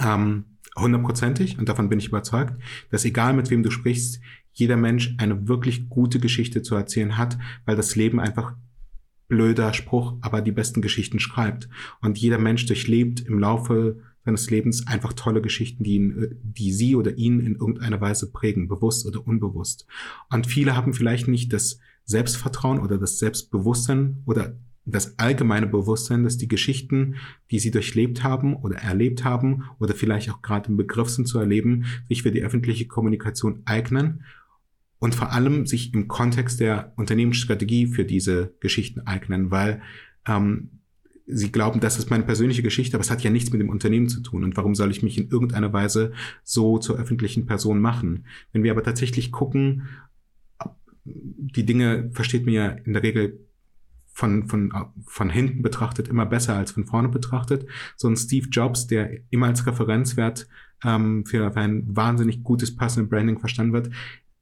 Ähm, 0.00 0.58
hundertprozentig, 0.76 1.58
und 1.58 1.68
davon 1.68 1.88
bin 1.88 1.98
ich 1.98 2.08
überzeugt, 2.08 2.54
dass 2.90 3.04
egal 3.04 3.34
mit 3.34 3.50
wem 3.50 3.62
du 3.62 3.70
sprichst, 3.70 4.20
jeder 4.52 4.76
Mensch 4.76 5.14
eine 5.18 5.48
wirklich 5.48 5.88
gute 5.88 6.20
Geschichte 6.20 6.62
zu 6.62 6.76
erzählen 6.76 7.18
hat, 7.18 7.36
weil 7.64 7.76
das 7.76 7.96
Leben 7.96 8.20
einfach 8.20 8.54
blöder 9.28 9.72
Spruch, 9.72 10.14
aber 10.20 10.40
die 10.40 10.52
besten 10.52 10.82
Geschichten 10.82 11.18
schreibt. 11.18 11.68
Und 12.00 12.18
jeder 12.18 12.38
Mensch 12.38 12.66
durchlebt 12.66 13.20
im 13.20 13.38
Laufe 13.38 13.98
seines 14.24 14.50
Lebens 14.50 14.86
einfach 14.86 15.12
tolle 15.12 15.40
Geschichten, 15.40 15.84
die, 15.84 15.94
ihn, 15.94 16.36
die 16.42 16.72
sie 16.72 16.96
oder 16.96 17.16
ihn 17.16 17.40
in 17.40 17.54
irgendeiner 17.54 18.00
Weise 18.00 18.30
prägen, 18.30 18.68
bewusst 18.68 19.06
oder 19.06 19.26
unbewusst. 19.26 19.86
Und 20.30 20.46
viele 20.46 20.76
haben 20.76 20.92
vielleicht 20.92 21.28
nicht 21.28 21.52
das 21.52 21.78
Selbstvertrauen 22.04 22.80
oder 22.80 22.98
das 22.98 23.18
Selbstbewusstsein 23.18 24.22
oder 24.26 24.56
das 24.84 25.18
allgemeine 25.18 25.66
Bewusstsein, 25.66 26.22
dass 26.22 26.38
die 26.38 26.48
Geschichten, 26.48 27.16
die 27.50 27.58
sie 27.58 27.72
durchlebt 27.72 28.22
haben 28.22 28.54
oder 28.54 28.76
erlebt 28.76 29.24
haben 29.24 29.64
oder 29.80 29.94
vielleicht 29.94 30.30
auch 30.30 30.42
gerade 30.42 30.68
im 30.68 30.76
Begriff 30.76 31.08
sind 31.08 31.26
zu 31.26 31.38
erleben, 31.38 31.86
sich 32.08 32.22
für 32.22 32.30
die 32.30 32.42
öffentliche 32.42 32.86
Kommunikation 32.86 33.62
eignen 33.64 34.24
und 34.98 35.14
vor 35.14 35.32
allem 35.32 35.66
sich 35.66 35.92
im 35.94 36.08
Kontext 36.08 36.60
der 36.60 36.92
Unternehmensstrategie 36.96 37.86
für 37.86 38.04
diese 38.04 38.54
Geschichten 38.60 39.00
eignen, 39.00 39.50
weil 39.50 39.82
ähm, 40.26 40.70
sie 41.26 41.50
glauben, 41.50 41.80
das 41.80 41.98
ist 41.98 42.10
meine 42.10 42.24
persönliche 42.24 42.62
Geschichte, 42.62 42.96
aber 42.96 43.02
es 43.02 43.10
hat 43.10 43.22
ja 43.22 43.30
nichts 43.30 43.50
mit 43.50 43.60
dem 43.60 43.68
Unternehmen 43.68 44.08
zu 44.08 44.20
tun. 44.20 44.44
Und 44.44 44.56
warum 44.56 44.74
soll 44.74 44.90
ich 44.90 45.02
mich 45.02 45.18
in 45.18 45.28
irgendeiner 45.28 45.72
Weise 45.72 46.12
so 46.44 46.78
zur 46.78 46.96
öffentlichen 46.96 47.46
Person 47.46 47.80
machen? 47.80 48.26
Wenn 48.52 48.62
wir 48.62 48.70
aber 48.70 48.82
tatsächlich 48.82 49.32
gucken, 49.32 49.88
die 51.04 51.66
Dinge 51.66 52.10
versteht 52.12 52.44
man 52.46 52.54
ja 52.54 52.68
in 52.68 52.92
der 52.92 53.02
Regel 53.02 53.40
von, 54.06 54.48
von, 54.48 54.72
von 55.06 55.28
hinten 55.28 55.62
betrachtet 55.62 56.08
immer 56.08 56.24
besser 56.24 56.56
als 56.56 56.72
von 56.72 56.86
vorne 56.86 57.08
betrachtet. 57.08 57.66
So 57.96 58.08
ein 58.08 58.16
Steve 58.16 58.48
Jobs, 58.48 58.86
der 58.86 59.10
immer 59.28 59.46
als 59.46 59.66
Referenzwert 59.66 60.48
ähm, 60.82 61.26
für, 61.26 61.52
für 61.52 61.60
ein 61.60 61.84
wahnsinnig 61.94 62.42
gutes 62.42 62.74
Personal 62.74 63.08
Branding 63.08 63.38
verstanden 63.38 63.74
wird, 63.74 63.90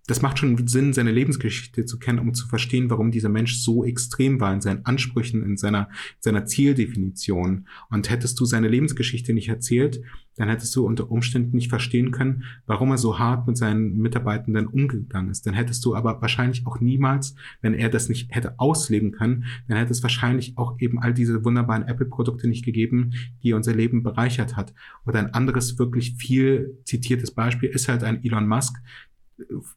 das 0.06 0.20
macht 0.20 0.38
schon 0.38 0.68
Sinn, 0.68 0.92
seine 0.92 1.12
Lebensgeschichte 1.12 1.86
zu 1.86 1.98
kennen, 1.98 2.18
um 2.18 2.34
zu 2.34 2.46
verstehen, 2.46 2.90
warum 2.90 3.10
dieser 3.10 3.30
Mensch 3.30 3.56
so 3.56 3.84
extrem 3.84 4.38
war 4.38 4.52
in 4.52 4.60
seinen 4.60 4.84
Ansprüchen, 4.84 5.42
in 5.42 5.56
seiner, 5.56 5.88
seiner 6.20 6.44
Zieldefinition. 6.44 7.66
Und 7.88 8.10
hättest 8.10 8.38
du 8.38 8.44
seine 8.44 8.68
Lebensgeschichte 8.68 9.32
nicht 9.32 9.48
erzählt, 9.48 10.02
dann 10.36 10.48
hättest 10.48 10.74
du 10.74 10.84
unter 10.86 11.10
Umständen 11.10 11.56
nicht 11.56 11.68
verstehen 11.68 12.10
können, 12.10 12.44
warum 12.66 12.90
er 12.90 12.98
so 12.98 13.18
hart 13.18 13.46
mit 13.46 13.56
seinen 13.56 13.98
Mitarbeitenden 13.98 14.66
umgegangen 14.66 15.30
ist. 15.30 15.46
Dann 15.46 15.54
hättest 15.54 15.84
du 15.84 15.94
aber 15.94 16.20
wahrscheinlich 16.20 16.66
auch 16.66 16.80
niemals, 16.80 17.36
wenn 17.60 17.74
er 17.74 17.88
das 17.88 18.08
nicht 18.08 18.34
hätte 18.34 18.58
ausleben 18.58 19.12
können, 19.12 19.44
dann 19.68 19.78
hätte 19.78 19.92
es 19.92 20.02
wahrscheinlich 20.02 20.58
auch 20.58 20.78
eben 20.80 20.98
all 20.98 21.14
diese 21.14 21.44
wunderbaren 21.44 21.86
Apple-Produkte 21.86 22.48
nicht 22.48 22.64
gegeben, 22.64 23.12
die 23.42 23.52
unser 23.52 23.74
Leben 23.74 24.02
bereichert 24.02 24.56
hat. 24.56 24.74
Oder 25.06 25.20
ein 25.20 25.34
anderes 25.34 25.78
wirklich 25.78 26.16
viel 26.16 26.78
zitiertes 26.84 27.30
Beispiel 27.30 27.68
ist 27.68 27.88
halt 27.88 28.02
ein 28.02 28.24
Elon 28.24 28.48
Musk, 28.48 28.76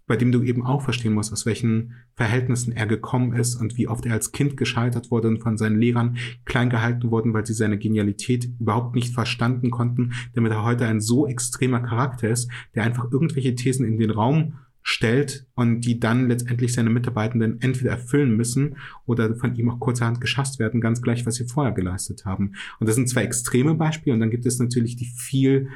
bei 0.06 0.16
dem 0.16 0.32
du 0.32 0.44
eben 0.44 0.66
auch 0.66 0.82
verstehen 0.82 1.14
musst, 1.14 1.34
aus 1.34 1.46
welchen 1.46 1.96
Verhältnissen 2.16 2.72
er 2.74 2.86
gekommen 2.86 3.34
ist 3.34 3.56
und 3.56 3.78
wie 3.78 3.88
oft 3.88 4.06
er 4.06 4.14
als 4.14 4.32
Kind 4.32 4.56
gescheitert 4.56 5.10
wurde 5.10 5.28
und 5.28 5.40
von 5.40 5.58
seinen 5.58 5.80
Lehrern 5.80 6.18
klein 6.46 6.70
gehalten 6.70 7.10
wurden, 7.10 7.34
weil 7.34 7.46
sie 7.46 7.54
seine 7.54 7.78
Genialität 7.78 8.50
überhaupt 8.60 8.96
nicht 8.96 9.14
verstanden 9.14 9.72
konnten, 9.72 10.14
damit 10.34 10.52
er 10.52 10.64
heute 10.64 10.86
ein 10.86 11.02
so 11.02 11.28
extremer 11.28 11.80
Charakter 11.80 12.30
ist, 12.30 12.52
der 12.76 12.84
einfach 12.84 13.12
irgendwelche 13.12 13.56
Thesen 13.56 13.86
in 13.86 13.98
den 13.98 14.12
Raum 14.12 14.54
stellt 14.90 15.46
und 15.54 15.82
die 15.82 16.00
dann 16.00 16.30
letztendlich 16.30 16.72
seine 16.72 16.90
Mitarbeitenden 16.90 17.62
entweder 17.62 17.92
erfüllen 17.92 18.38
müssen 18.38 18.78
oder 19.06 19.36
von 19.36 19.54
ihm 19.56 19.70
auch 19.70 19.82
kurzerhand 19.82 20.22
geschasst 20.22 20.60
werden, 20.60 20.80
ganz 20.80 21.02
gleich, 21.02 21.26
was 21.26 21.36
sie 21.36 21.46
vorher 21.46 21.74
geleistet 21.74 22.24
haben. 22.24 22.54
Und 22.80 22.88
das 22.88 22.96
sind 22.96 23.10
zwei 23.10 23.24
extreme 23.24 23.76
Beispiele 23.76 24.14
und 24.14 24.22
dann 24.22 24.32
gibt 24.32 24.46
es 24.46 24.60
natürlich 24.60 24.96
die 24.96 25.12
viel 25.18 25.68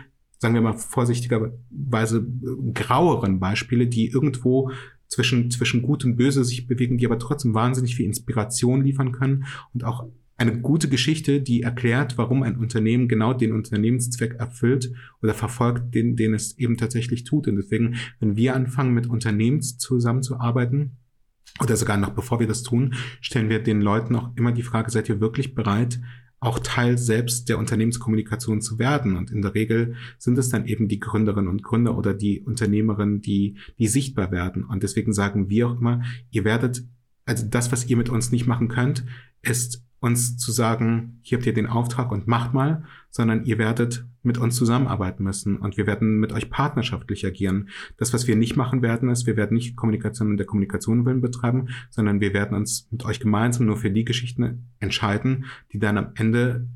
sagen 0.41 0.56
wir 0.56 0.62
mal 0.62 0.73
vorsichtigerweise 0.73 2.17
äh, 2.17 2.71
graueren 2.73 3.39
Beispiele, 3.39 3.88
die 3.88 4.08
irgendwo 4.08 4.71
zwischen, 5.08 5.51
zwischen 5.51 5.84
gut 5.84 6.04
und 6.04 6.15
böse 6.15 6.43
sich 6.43 6.67
bewegen, 6.67 6.97
die 6.97 7.06
aber 7.06 7.19
trotzdem 7.19 7.54
wahnsinnig 7.54 7.95
viel 7.95 8.08
Inspiration 8.08 8.84
liefern 8.84 9.12
können 9.12 9.45
und 9.73 9.84
auch 9.84 10.08
eine 10.38 10.60
gute 10.60 10.89
Geschichte, 10.89 11.41
die 11.41 11.62
erklärt, 11.62 12.17
warum 12.17 12.41
ein 12.41 12.58
Unternehmen 12.58 13.08
genau 13.08 13.34
den 13.34 13.51
Unternehmenszweck 13.51 14.34
erfüllt 14.39 14.91
oder 15.21 15.36
verfolgt, 15.36 15.93
den, 15.93 16.15
den 16.15 16.34
es 16.34 16.58
eben 16.58 16.77
tatsächlich 16.77 17.23
tut. 17.23 17.47
Und 17.47 17.58
deswegen, 17.58 17.97
wenn 18.19 18.36
wir 18.36 18.56
anfangen, 18.56 18.95
mit 18.95 19.06
Unternehmen 19.06 19.62
zusammenzuarbeiten, 19.62 20.97
oder 21.60 21.75
sogar 21.75 21.97
noch 21.97 22.12
bevor 22.12 22.39
wir 22.39 22.47
das 22.47 22.63
tun, 22.63 22.95
stellen 23.19 23.49
wir 23.49 23.60
den 23.60 23.82
Leuten 23.82 24.15
auch 24.15 24.36
immer 24.36 24.51
die 24.51 24.63
Frage, 24.63 24.89
seid 24.89 25.10
ihr 25.10 25.21
wirklich 25.21 25.54
bereit, 25.54 25.99
auch 26.41 26.58
Teil 26.60 26.97
selbst 26.97 27.49
der 27.49 27.60
Unternehmenskommunikation 27.60 28.62
zu 28.62 28.80
werden. 28.80 29.15
Und 29.15 29.32
in 29.32 29.43
der 29.43 29.54
Regel 29.54 29.95
sind 30.17 30.38
es 30.39 30.49
dann 30.49 30.65
eben 30.65 30.88
die 30.88 30.99
Gründerinnen 30.99 31.47
und 31.47 31.63
Gründer 31.63 31.95
oder 31.95 32.15
die 32.15 32.41
Unternehmerinnen, 32.41 33.21
die, 33.21 33.58
die 33.77 33.88
sichtbar 33.88 34.32
werden. 34.32 34.65
Und 34.65 34.82
deswegen 34.82 35.13
sagen 35.13 35.49
wir 35.49 35.67
auch 35.67 35.80
immer, 35.80 36.01
ihr 36.32 36.43
werdet, 36.43 36.84
also 37.25 37.45
das, 37.47 37.71
was 37.71 37.86
ihr 37.88 37.95
mit 37.95 38.10
uns 38.10 38.32
nicht 38.32 38.47
machen 38.47 38.69
könnt, 38.69 39.06
ist 39.43 39.84
uns 40.01 40.35
zu 40.37 40.51
sagen, 40.51 41.19
hier 41.21 41.37
habt 41.37 41.45
ihr 41.45 41.53
den 41.53 41.67
Auftrag 41.67 42.11
und 42.11 42.27
macht 42.27 42.53
mal, 42.53 42.83
sondern 43.11 43.45
ihr 43.45 43.59
werdet 43.59 44.03
mit 44.23 44.39
uns 44.39 44.55
zusammenarbeiten 44.55 45.23
müssen 45.23 45.57
und 45.57 45.77
wir 45.77 45.85
werden 45.85 46.19
mit 46.19 46.33
euch 46.33 46.49
partnerschaftlich 46.49 47.25
agieren. 47.25 47.69
Das, 47.97 48.11
was 48.11 48.27
wir 48.27 48.35
nicht 48.35 48.55
machen 48.55 48.81
werden, 48.81 49.09
ist, 49.09 49.27
wir 49.27 49.37
werden 49.37 49.53
nicht 49.53 49.75
Kommunikation 49.75 50.31
in 50.31 50.37
der 50.37 50.47
Kommunikation 50.47 51.05
willen 51.05 51.21
betreiben, 51.21 51.69
sondern 51.91 52.19
wir 52.19 52.33
werden 52.33 52.57
uns 52.57 52.87
mit 52.89 53.05
euch 53.05 53.19
gemeinsam 53.19 53.67
nur 53.67 53.77
für 53.77 53.91
die 53.91 54.03
Geschichten 54.03 54.71
entscheiden, 54.79 55.45
die 55.71 55.79
dann 55.79 55.97
am 55.97 56.11
Ende 56.15 56.67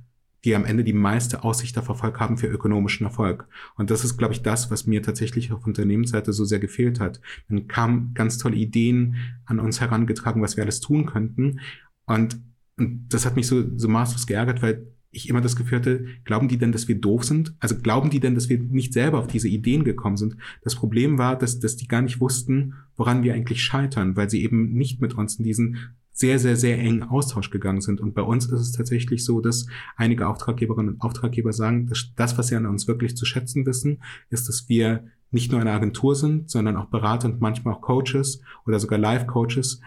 die 0.44 0.56
am 0.56 0.64
Ende 0.64 0.84
die 0.84 0.94
meiste 0.94 1.44
Aussicht 1.44 1.76
auf 1.80 1.90
Erfolg 1.90 2.20
haben 2.20 2.38
für 2.38 2.46
ökonomischen 2.46 3.08
Erfolg. 3.08 3.48
Und 3.78 3.90
das 3.90 4.06
ist, 4.06 4.16
glaube 4.16 4.36
ich, 4.36 4.44
das, 4.44 4.70
was 4.70 4.86
mir 4.86 5.02
tatsächlich 5.02 5.52
auf 5.52 5.66
Unternehmensseite 5.66 6.34
so 6.34 6.46
sehr 6.46 6.60
gefehlt 6.60 7.00
hat. 7.00 7.20
Dann 7.50 7.68
kamen 7.68 8.14
ganz 8.14 8.38
tolle 8.38 8.56
Ideen 8.56 9.16
an 9.46 9.60
uns 9.60 9.82
herangetragen, 9.82 10.44
was 10.44 10.56
wir 10.56 10.64
alles 10.64 10.82
tun 10.82 11.08
könnten. 11.08 11.62
Und 12.06 12.40
und 12.78 13.08
das 13.10 13.26
hat 13.26 13.36
mich 13.36 13.48
so, 13.48 13.64
so 13.78 13.88
maßlos 13.88 14.28
geärgert, 14.28 14.62
weil 14.62 14.88
ich 15.12 15.30
immer 15.30 15.42
das 15.42 15.56
Gefühl 15.56 15.78
hatte, 15.78 16.06
glauben 16.26 16.48
die 16.48 16.58
denn, 16.58 16.74
dass 16.74 16.88
wir 16.88 17.00
doof 17.00 17.24
sind? 17.24 17.56
Also 17.60 17.78
glauben 17.78 18.10
die 18.10 18.20
denn, 18.20 18.36
dass 18.36 18.50
wir 18.50 18.60
nicht 18.60 18.94
selber 18.94 19.20
auf 19.20 19.28
diese 19.28 19.48
Ideen 19.48 19.86
gekommen 19.86 20.18
sind? 20.18 20.36
Das 20.62 20.76
Problem 20.76 21.18
war, 21.18 21.38
dass, 21.38 21.60
dass 21.60 21.78
die 21.78 21.88
gar 21.88 22.02
nicht 22.02 22.20
wussten, 22.20 22.74
woran 22.98 23.24
wir 23.24 23.34
eigentlich 23.34 23.64
scheitern, 23.64 24.18
weil 24.18 24.30
sie 24.30 24.44
eben 24.44 24.74
nicht 24.74 25.02
mit 25.02 25.14
uns 25.14 25.36
in 25.36 25.46
diesen 25.46 25.78
sehr, 26.12 26.40
sehr, 26.40 26.56
sehr 26.56 26.80
engen 26.80 27.04
Austausch 27.04 27.50
gegangen 27.50 27.82
sind. 27.82 28.00
Und 28.00 28.14
bei 28.14 28.22
uns 28.22 28.46
ist 28.46 28.62
es 28.62 28.72
tatsächlich 28.72 29.26
so, 29.26 29.42
dass 29.42 29.68
einige 29.98 30.28
Auftraggeberinnen 30.28 30.96
und 30.96 31.02
Auftraggeber 31.02 31.52
sagen, 31.52 31.88
dass 31.88 32.12
das, 32.16 32.38
was 32.38 32.48
sie 32.48 32.56
an 32.56 32.66
uns 32.66 32.88
wirklich 32.88 33.18
zu 33.18 33.26
schätzen 33.26 33.66
wissen, 33.66 34.02
ist, 34.30 34.48
dass 34.48 34.70
wir 34.70 35.06
nicht 35.32 35.52
nur 35.52 35.60
eine 35.60 35.72
Agentur 35.72 36.16
sind, 36.16 36.50
sondern 36.50 36.78
auch 36.78 36.86
Berater 36.86 37.28
und 37.28 37.42
manchmal 37.42 37.74
auch 37.74 37.82
Coaches 37.82 38.42
oder 38.66 38.80
sogar 38.80 38.98
Live-Coaches, 38.98 39.82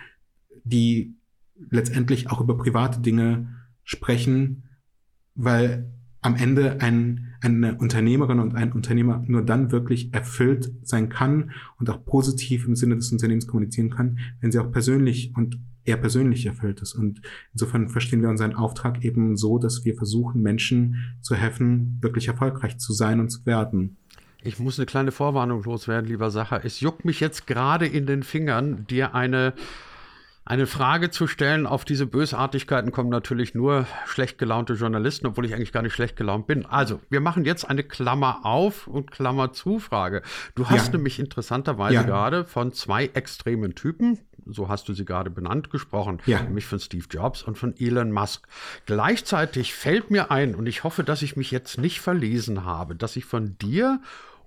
die 0.64 1.14
letztendlich 1.70 2.30
auch 2.30 2.40
über 2.40 2.56
private 2.56 3.00
Dinge 3.00 3.54
sprechen, 3.84 4.64
weil 5.34 5.92
am 6.20 6.34
Ende 6.34 6.80
ein, 6.80 7.34
eine 7.40 7.76
Unternehmerin 7.76 8.40
und 8.40 8.54
ein 8.54 8.72
Unternehmer 8.72 9.22
nur 9.26 9.42
dann 9.42 9.70
wirklich 9.70 10.12
erfüllt 10.12 10.72
sein 10.82 11.08
kann 11.08 11.52
und 11.78 11.88
auch 11.90 12.04
positiv 12.04 12.66
im 12.66 12.74
Sinne 12.74 12.96
des 12.96 13.12
Unternehmens 13.12 13.46
kommunizieren 13.46 13.90
kann, 13.90 14.18
wenn 14.40 14.50
sie 14.50 14.58
auch 14.58 14.72
persönlich 14.72 15.32
und 15.36 15.58
eher 15.84 15.96
persönlich 15.96 16.44
erfüllt 16.44 16.80
ist. 16.80 16.94
Und 16.94 17.22
insofern 17.52 17.88
verstehen 17.88 18.20
wir 18.20 18.28
unseren 18.28 18.54
Auftrag 18.54 19.04
eben 19.04 19.36
so, 19.36 19.58
dass 19.58 19.84
wir 19.84 19.94
versuchen, 19.94 20.42
Menschen 20.42 21.16
zu 21.20 21.34
helfen, 21.34 21.98
wirklich 22.00 22.28
erfolgreich 22.28 22.78
zu 22.78 22.92
sein 22.92 23.20
und 23.20 23.30
zu 23.30 23.46
werden. 23.46 23.96
Ich 24.42 24.58
muss 24.58 24.78
eine 24.78 24.86
kleine 24.86 25.10
Vorwarnung 25.10 25.62
loswerden, 25.64 26.08
lieber 26.08 26.30
Sacher. 26.30 26.64
Es 26.64 26.80
juckt 26.80 27.04
mich 27.04 27.20
jetzt 27.20 27.46
gerade 27.46 27.86
in 27.86 28.06
den 28.06 28.22
Fingern, 28.22 28.86
dir 28.86 29.14
eine 29.14 29.54
eine 30.48 30.66
Frage 30.66 31.10
zu 31.10 31.26
stellen. 31.26 31.66
Auf 31.66 31.84
diese 31.84 32.06
Bösartigkeiten 32.06 32.90
kommen 32.90 33.10
natürlich 33.10 33.54
nur 33.54 33.86
schlecht 34.06 34.38
gelaunte 34.38 34.72
Journalisten, 34.72 35.26
obwohl 35.26 35.44
ich 35.44 35.54
eigentlich 35.54 35.72
gar 35.72 35.82
nicht 35.82 35.92
schlecht 35.92 36.16
gelaunt 36.16 36.46
bin. 36.46 36.64
Also, 36.64 37.00
wir 37.10 37.20
machen 37.20 37.44
jetzt 37.44 37.68
eine 37.68 37.84
Klammer 37.84 38.40
auf 38.44 38.86
und 38.86 39.10
Klammer 39.10 39.52
zu 39.52 39.78
Frage. 39.78 40.22
Du 40.54 40.70
hast 40.70 40.86
ja. 40.86 40.92
nämlich 40.94 41.18
interessanterweise 41.18 41.96
ja. 41.96 42.02
gerade 42.02 42.46
von 42.46 42.72
zwei 42.72 43.06
extremen 43.12 43.74
Typen, 43.74 44.20
so 44.46 44.68
hast 44.68 44.88
du 44.88 44.94
sie 44.94 45.04
gerade 45.04 45.28
benannt, 45.28 45.68
gesprochen, 45.68 46.18
ja. 46.24 46.40
nämlich 46.40 46.64
von 46.64 46.80
Steve 46.80 47.04
Jobs 47.10 47.42
und 47.42 47.58
von 47.58 47.74
Elon 47.78 48.10
Musk. 48.10 48.48
Gleichzeitig 48.86 49.74
fällt 49.74 50.10
mir 50.10 50.30
ein, 50.30 50.54
und 50.54 50.66
ich 50.66 50.82
hoffe, 50.82 51.04
dass 51.04 51.20
ich 51.20 51.36
mich 51.36 51.50
jetzt 51.50 51.76
nicht 51.76 52.00
verlesen 52.00 52.64
habe, 52.64 52.96
dass 52.96 53.16
ich 53.16 53.26
von 53.26 53.58
dir 53.58 54.00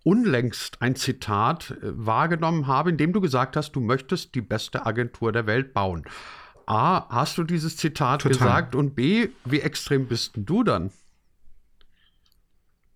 unlängst 0.04 0.82
ein 0.82 0.96
Zitat 0.96 1.72
äh, 1.72 1.78
wahrgenommen 1.82 2.68
habe, 2.68 2.90
in 2.90 2.98
dem 2.98 3.14
du 3.14 3.22
gesagt 3.22 3.56
hast, 3.56 3.74
du 3.74 3.80
möchtest 3.80 4.36
die 4.36 4.42
beste 4.42 4.86
Agentur 4.86 5.32
der 5.32 5.46
Welt 5.46 5.74
bauen. 5.74 6.04
A, 6.66 7.08
hast 7.10 7.38
du 7.38 7.44
dieses 7.44 7.78
Zitat 7.78 8.22
Total. 8.22 8.38
gesagt? 8.38 8.76
Und 8.76 8.96
B, 8.96 9.30
wie 9.46 9.60
extrem 9.60 10.08
bist 10.08 10.36
denn 10.36 10.46
du 10.46 10.64
dann? 10.64 10.92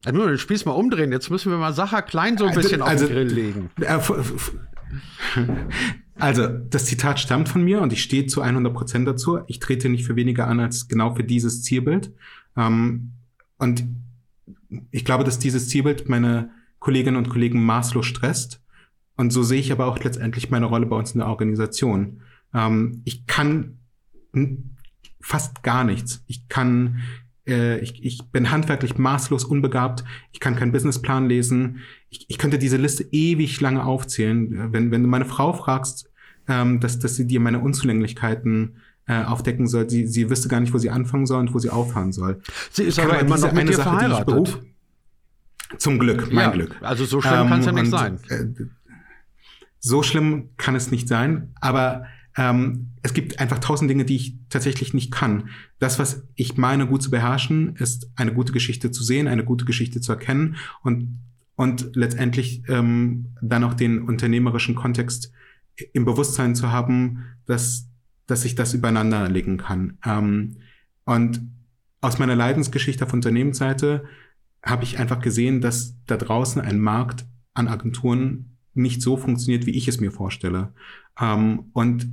Ja, 0.06 0.12
nur 0.12 0.28
den 0.28 0.38
Spieß 0.38 0.66
mal 0.66 0.74
umdrehen. 0.74 1.12
Jetzt 1.12 1.30
müssen 1.30 1.52
wir 1.52 1.58
mal 1.58 1.74
Sacher 1.74 2.02
klein 2.02 2.38
so 2.38 2.46
ein 2.46 2.50
also, 2.50 2.62
bisschen 2.62 2.82
also, 2.82 3.06
auf 3.06 3.12
den 3.12 3.28
Grill 3.28 3.34
legen. 3.34 3.72
Äh, 3.82 4.00
also, 6.20 6.48
das 6.48 6.86
Zitat 6.86 7.20
stammt 7.20 7.50
von 7.50 7.64
mir 7.64 7.82
und 7.82 7.92
ich 7.92 8.04
stehe 8.04 8.28
zu 8.28 8.42
100 8.42 8.74
Prozent 8.74 9.08
dazu. 9.08 9.40
Ich 9.48 9.60
trete 9.60 9.90
nicht 9.90 10.06
für 10.06 10.16
weniger 10.16 10.48
an 10.48 10.60
als 10.60 10.88
genau 10.88 11.16
für 11.16 11.24
dieses 11.24 11.64
Zielbild. 11.64 12.14
Ähm, 12.56 13.14
und 13.58 13.84
ich 14.92 15.06
glaube, 15.06 15.24
dass 15.24 15.40
dieses 15.40 15.70
Zielbild 15.70 16.08
meine 16.08 16.52
Kolleginnen 16.86 17.18
und 17.18 17.30
Kollegen 17.30 17.66
maßlos 17.66 18.06
stresst. 18.06 18.62
Und 19.18 19.34
so 19.34 19.42
sehe 19.42 19.60
ich 19.60 19.72
aber 19.72 19.88
auch 19.88 19.98
letztendlich 20.04 20.52
meine 20.52 20.68
Rolle 20.68 20.86
bei 20.86 20.96
uns 20.96 21.14
in 21.14 21.20
der 21.20 21.28
Organisation. 21.30 22.22
Ähm, 22.54 23.02
ich 23.06 23.26
kann 23.26 23.80
fast 25.20 25.64
gar 25.64 25.84
nichts. 25.84 26.24
Ich 26.28 26.48
kann, 26.48 27.00
äh, 27.48 27.80
ich, 27.80 28.06
ich 28.06 28.30
bin 28.32 28.52
handwerklich 28.52 29.00
maßlos 29.00 29.46
unbegabt. 29.46 30.04
Ich 30.32 30.40
kann 30.40 30.56
keinen 30.56 30.72
Businessplan 30.72 31.28
lesen. 31.28 31.80
Ich, 32.12 32.26
ich 32.28 32.38
könnte 32.38 32.60
diese 32.60 32.78
Liste 32.78 33.04
ewig 33.12 33.60
lange 33.62 33.84
aufzählen. 33.84 34.72
Wenn, 34.72 34.92
wenn 34.92 35.02
du 35.02 35.10
meine 35.10 35.26
Frau 35.26 35.54
fragst, 35.54 36.12
ähm, 36.48 36.82
dass, 36.82 37.00
dass 37.00 37.16
sie 37.16 37.26
dir 37.26 37.40
meine 37.40 37.62
Unzulänglichkeiten 37.62 38.76
äh, 39.08 39.24
aufdecken 39.24 39.66
soll, 39.66 39.90
sie, 39.90 40.06
sie 40.06 40.30
wüsste 40.30 40.50
gar 40.50 40.60
nicht, 40.60 40.72
wo 40.72 40.78
sie 40.78 40.92
anfangen 40.92 41.26
soll 41.26 41.40
und 41.40 41.52
wo 41.52 41.58
sie 41.58 41.72
aufhören 41.72 42.12
soll. 42.12 42.42
Sie 42.70 42.84
ist 42.84 43.00
aber 43.00 43.18
immer 43.18 43.40
noch 43.40 43.54
mit 43.54 43.70
dir 43.70 43.74
Sache, 43.74 43.90
verheiratet. 43.90 44.62
Zum 45.78 46.00
Glück, 46.00 46.32
mein 46.32 46.46
ja, 46.46 46.52
Glück. 46.52 46.76
Also 46.82 47.06
so 47.06 47.22
schlimm 47.22 47.42
ähm, 47.42 47.50
kann 47.50 47.60
es 47.60 47.66
ja 47.66 47.72
nicht 47.72 47.92
sein. 47.92 48.20
Äh, 48.30 48.46
so 49.80 50.04
schlimm 50.04 50.50
kann 50.58 50.76
es 50.76 50.92
nicht 50.92 51.08
sein, 51.08 51.54
aber 51.62 52.06
ähm, 52.38 52.92
es 53.02 53.14
gibt 53.14 53.40
einfach 53.40 53.60
tausend 53.60 53.90
Dinge, 53.90 54.06
die 54.06 54.16
ich 54.16 54.38
tatsächlich 54.50 54.94
nicht 54.94 55.12
kann. 55.12 55.50
Das, 55.80 56.00
was 56.00 56.24
ich 56.36 56.58
meine, 56.58 56.88
gut 56.88 57.04
zu 57.04 57.12
beherrschen, 57.12 57.76
ist 57.76 58.10
eine 58.16 58.34
gute 58.34 58.52
Geschichte 58.52 58.92
zu 58.92 59.04
sehen, 59.04 59.28
eine 59.28 59.46
gute 59.46 59.66
Geschichte 59.66 60.02
zu 60.02 60.12
erkennen 60.12 60.58
und, 60.82 61.20
und 61.56 61.96
letztendlich 61.96 62.64
ähm, 62.68 63.36
dann 63.42 63.64
auch 63.64 63.74
den 63.74 64.02
unternehmerischen 64.02 64.76
Kontext 64.76 65.32
im 65.94 66.06
Bewusstsein 66.06 66.56
zu 66.56 66.72
haben, 66.72 67.26
dass, 67.46 67.90
dass 68.28 68.44
ich 68.44 68.56
das 68.56 68.74
übereinander 68.74 69.30
legen 69.30 69.58
kann. 69.58 69.98
Ähm, 70.06 70.58
und 71.06 71.42
aus 72.02 72.20
meiner 72.20 72.36
Leidensgeschichte 72.36 73.06
auf 73.06 73.14
Unternehmensseite 73.14 74.06
habe 74.66 74.84
ich 74.84 75.00
einfach 75.00 75.22
gesehen, 75.22 75.62
dass 75.62 75.96
da 76.08 76.18
draußen 76.18 76.62
ein 76.62 76.80
Markt 76.80 77.26
an 77.54 77.68
Agenturen 77.68 78.58
nicht 78.74 79.02
so 79.02 79.16
funktioniert, 79.16 79.66
wie 79.66 79.78
ich 79.78 79.88
es 79.88 80.02
mir 80.02 80.12
vorstelle. 80.12 80.74
Ähm, 81.20 81.66
und 81.74 82.10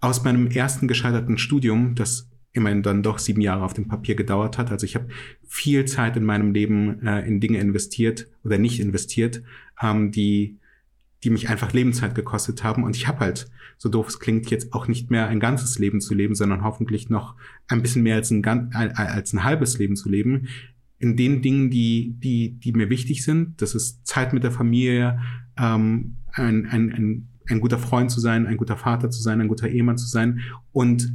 aus 0.00 0.24
meinem 0.24 0.46
ersten 0.46 0.88
gescheiterten 0.88 1.36
Studium, 1.36 1.94
das 1.94 2.30
immerhin 2.52 2.82
dann 2.82 3.02
doch 3.02 3.18
sieben 3.18 3.40
Jahre 3.40 3.64
auf 3.64 3.74
dem 3.74 3.88
Papier 3.88 4.14
gedauert 4.14 4.56
hat, 4.56 4.70
also 4.70 4.86
ich 4.86 4.94
habe 4.94 5.08
viel 5.46 5.84
Zeit 5.84 6.16
in 6.16 6.24
meinem 6.24 6.52
Leben 6.52 7.04
äh, 7.06 7.26
in 7.26 7.40
Dinge 7.40 7.58
investiert 7.58 8.28
oder 8.44 8.56
nicht 8.56 8.80
investiert, 8.80 9.42
ähm, 9.82 10.10
die 10.12 10.58
die 11.24 11.30
mich 11.30 11.48
einfach 11.48 11.72
Lebenszeit 11.72 12.14
gekostet 12.14 12.62
haben. 12.62 12.84
Und 12.84 12.96
ich 12.96 13.08
habe 13.08 13.20
halt, 13.20 13.50
so 13.76 13.88
doof 13.88 14.08
es 14.08 14.20
klingt, 14.20 14.50
jetzt 14.50 14.72
auch 14.72 14.86
nicht 14.86 15.10
mehr 15.10 15.26
ein 15.26 15.40
ganzes 15.40 15.78
Leben 15.78 16.00
zu 16.00 16.14
leben, 16.14 16.34
sondern 16.34 16.62
hoffentlich 16.62 17.10
noch 17.10 17.34
ein 17.66 17.82
bisschen 17.82 18.02
mehr 18.02 18.16
als 18.16 18.30
ein, 18.30 18.44
als 18.44 19.32
ein 19.32 19.44
halbes 19.44 19.78
Leben 19.78 19.96
zu 19.96 20.08
leben, 20.08 20.48
in 20.98 21.16
den 21.16 21.42
Dingen, 21.42 21.70
die, 21.70 22.16
die, 22.18 22.58
die 22.58 22.72
mir 22.72 22.90
wichtig 22.90 23.24
sind. 23.24 23.62
Das 23.62 23.74
ist 23.74 24.06
Zeit 24.06 24.32
mit 24.32 24.42
der 24.42 24.50
Familie, 24.50 25.20
ähm, 25.56 26.16
ein, 26.32 26.66
ein, 26.66 26.92
ein, 26.92 27.28
ein 27.48 27.60
guter 27.60 27.78
Freund 27.78 28.10
zu 28.10 28.20
sein, 28.20 28.46
ein 28.46 28.56
guter 28.56 28.76
Vater 28.76 29.10
zu 29.10 29.22
sein, 29.22 29.40
ein 29.40 29.48
guter 29.48 29.68
Ehemann 29.68 29.98
zu 29.98 30.06
sein 30.06 30.40
und 30.72 31.12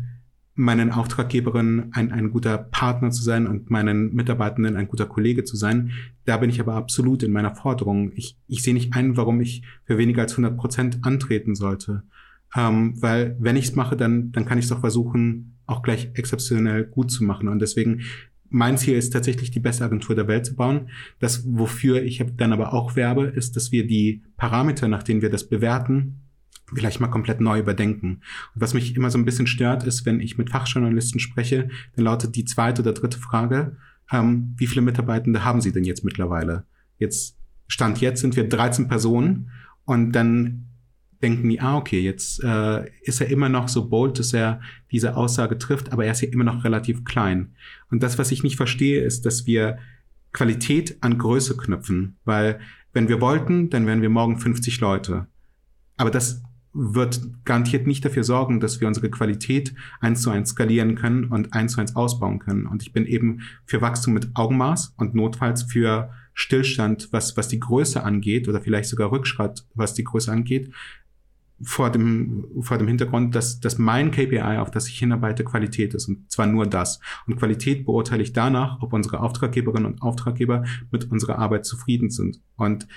meinen 0.56 0.91
Auftraggeberinnen 0.91 1.93
ein, 1.93 2.12
ein 2.12 2.32
guter 2.32 2.58
Partner 2.58 3.10
zu 3.10 3.24
sein 3.24 3.48
und 3.48 3.72
meinen 3.72 4.13
Mitarbeitenden 4.13 4.76
ein 4.76 4.88
guter 4.88 5.08
Kollege 5.08 5.43
zu 5.43 5.58
sein. 5.58 5.91
Da 6.26 6.38
bin 6.38 6.50
ich 6.50 6.60
aber 6.60 6.76
absolut 6.76 7.24
in 7.24 7.32
meiner 7.32 7.56
Forderung. 7.56 8.12
Ich, 8.15 8.38
ich 8.48 8.62
sehe 8.62 8.74
nicht 8.74 8.93
ein, 8.93 9.17
warum 9.17 9.41
ich 9.41 9.63
für 9.86 9.98
weniger 9.98 10.22
als 10.22 10.34
100 10.34 10.56
Prozent 10.56 11.00
antreten 11.02 11.56
sollte. 11.56 12.04
Ähm, 12.56 13.02
weil 13.02 13.36
wenn 13.39 13.56
ich 13.56 13.65
es 13.65 13.76
mache, 13.76 13.98
dann, 13.98 14.32
dann 14.32 14.46
kann 14.46 14.60
ich 14.60 14.65
es 14.65 14.69
doch 14.69 14.82
versuchen, 14.82 15.58
auch 15.65 15.82
gleich 15.82 16.12
exzeptionell 16.13 16.86
gut 16.86 17.10
zu 17.10 17.24
machen. 17.24 17.48
Und 17.48 17.60
deswegen 17.60 18.02
mein 18.53 18.77
Ziel 18.77 18.95
ist 18.95 19.11
tatsächlich, 19.11 19.49
die 19.49 19.59
beste 19.59 19.83
Agentur 19.83 20.15
der 20.15 20.27
Welt 20.27 20.45
zu 20.45 20.55
bauen. 20.55 20.89
Das, 21.19 21.43
wofür 21.45 22.03
ich 22.03 22.23
dann 22.37 22.53
aber 22.53 22.73
auch 22.73 22.95
werbe, 22.95 23.25
ist, 23.25 23.55
dass 23.55 23.71
wir 23.71 23.87
die 23.87 24.21
Parameter, 24.37 24.87
nach 24.87 25.01
denen 25.01 25.23
wir 25.23 25.31
das 25.31 25.49
bewerten, 25.49 26.21
vielleicht 26.71 26.99
mal 26.99 27.07
komplett 27.07 27.41
neu 27.41 27.59
überdenken. 27.59 28.21
Und 28.53 28.61
was 28.61 28.75
mich 28.75 28.95
immer 28.95 29.09
so 29.09 29.17
ein 29.17 29.25
bisschen 29.25 29.47
stört, 29.47 29.83
ist, 29.83 30.05
wenn 30.05 30.19
ich 30.19 30.37
mit 30.37 30.51
Fachjournalisten 30.51 31.19
spreche, 31.19 31.69
dann 31.95 32.05
lautet 32.05 32.35
die 32.35 32.45
zweite 32.45 32.83
oder 32.83 32.93
dritte 32.93 33.17
Frage, 33.17 33.75
ähm, 34.11 34.53
wie 34.57 34.67
viele 34.67 34.81
Mitarbeitende 34.81 35.43
haben 35.43 35.59
Sie 35.59 35.71
denn 35.71 35.83
jetzt 35.83 36.05
mittlerweile? 36.05 36.65
Jetzt, 36.99 37.37
Stand 37.67 38.01
jetzt 38.01 38.21
sind 38.21 38.35
wir 38.35 38.47
13 38.47 38.87
Personen 38.87 39.49
und 39.85 40.11
dann 40.11 40.67
denken 41.23 41.49
die, 41.49 41.62
ah, 41.62 41.77
okay, 41.77 42.01
jetzt 42.01 42.43
äh, 42.43 42.86
ist 43.01 43.21
er 43.21 43.29
immer 43.29 43.49
noch 43.49 43.67
so 43.67 43.89
bold, 43.89 44.19
dass 44.19 44.33
er 44.33 44.62
diese 44.91 45.15
Aussage 45.15 45.57
trifft, 45.57 45.91
aber 45.91 46.05
er 46.05 46.12
ist 46.12 46.21
ja 46.21 46.29
immer 46.29 46.43
noch 46.43 46.63
relativ 46.63 47.03
klein. 47.05 47.55
Und 47.89 48.03
das, 48.03 48.19
was 48.19 48.31
ich 48.31 48.43
nicht 48.43 48.57
verstehe, 48.57 49.01
ist, 49.01 49.25
dass 49.25 49.47
wir 49.47 49.77
Qualität 50.33 50.97
an 51.01 51.17
Größe 51.17 51.57
knüpfen, 51.57 52.17
weil 52.25 52.59
wenn 52.91 53.07
wir 53.07 53.21
wollten, 53.21 53.69
dann 53.69 53.88
wären 53.88 54.01
wir 54.01 54.09
morgen 54.09 54.38
50 54.38 54.79
Leute. 54.79 55.27
Aber 55.97 56.12
das 56.12 56.43
wird 56.73 57.21
garantiert 57.45 57.86
nicht 57.86 58.03
dafür 58.03 58.23
sorgen, 58.23 58.59
dass 58.59 58.81
wir 58.81 58.88
unsere 58.88 59.09
Qualität 59.09 59.75
eins 60.01 60.23
zu 60.23 60.31
eins 60.31 60.49
skalieren 60.49 60.95
können 60.95 61.25
und 61.25 61.53
eins 61.53 61.73
zu 61.73 61.81
eins 61.81 61.95
ausbauen 61.95 62.39
können. 62.39 62.65
Und 62.65 62.81
ich 62.81 62.93
bin 62.93 63.05
eben 63.05 63.41
für 63.65 63.81
Wachstum 63.81 64.13
mit 64.13 64.29
Augenmaß 64.33 64.95
und 64.97 65.13
notfalls 65.13 65.63
für 65.63 66.12
Stillstand, 66.33 67.09
was, 67.12 67.38
was 67.38 67.47
die 67.47 67.59
Größe 67.59 68.03
angeht 68.03 68.47
oder 68.47 68.59
vielleicht 68.59 68.89
sogar 68.89 69.12
Rückschritt, 69.12 69.65
was 69.75 69.93
die 69.93 70.03
Größe 70.03 70.31
angeht, 70.31 70.71
vor 71.63 71.89
dem, 71.89 72.45
vor 72.62 72.78
dem 72.78 72.88
Hintergrund, 72.88 73.36
dass, 73.36 73.60
dass 73.60 73.78
mein 73.78 74.12
KPI, 74.12 74.58
auf 74.58 74.71
das 74.71 74.88
ich 74.88 74.99
hinarbeite, 74.99 75.43
Qualität 75.43 75.93
ist. 75.93 76.08
Und 76.08 76.32
zwar 76.32 76.47
nur 76.47 76.65
das. 76.65 76.99
Und 77.28 77.38
Qualität 77.38 77.86
beurteile 77.86 78.23
ich 78.23 78.34
danach, 78.34 78.82
ob 78.82 78.93
unsere 78.93 79.19
Auftraggeberinnen 79.19 79.91
und 79.91 80.02
Auftraggeber 80.02 80.63
mit 80.91 81.10
unserer 81.12 81.39
Arbeit 81.39 81.65
zufrieden 81.65 82.10
sind. 82.10 82.41
Und 82.56 82.88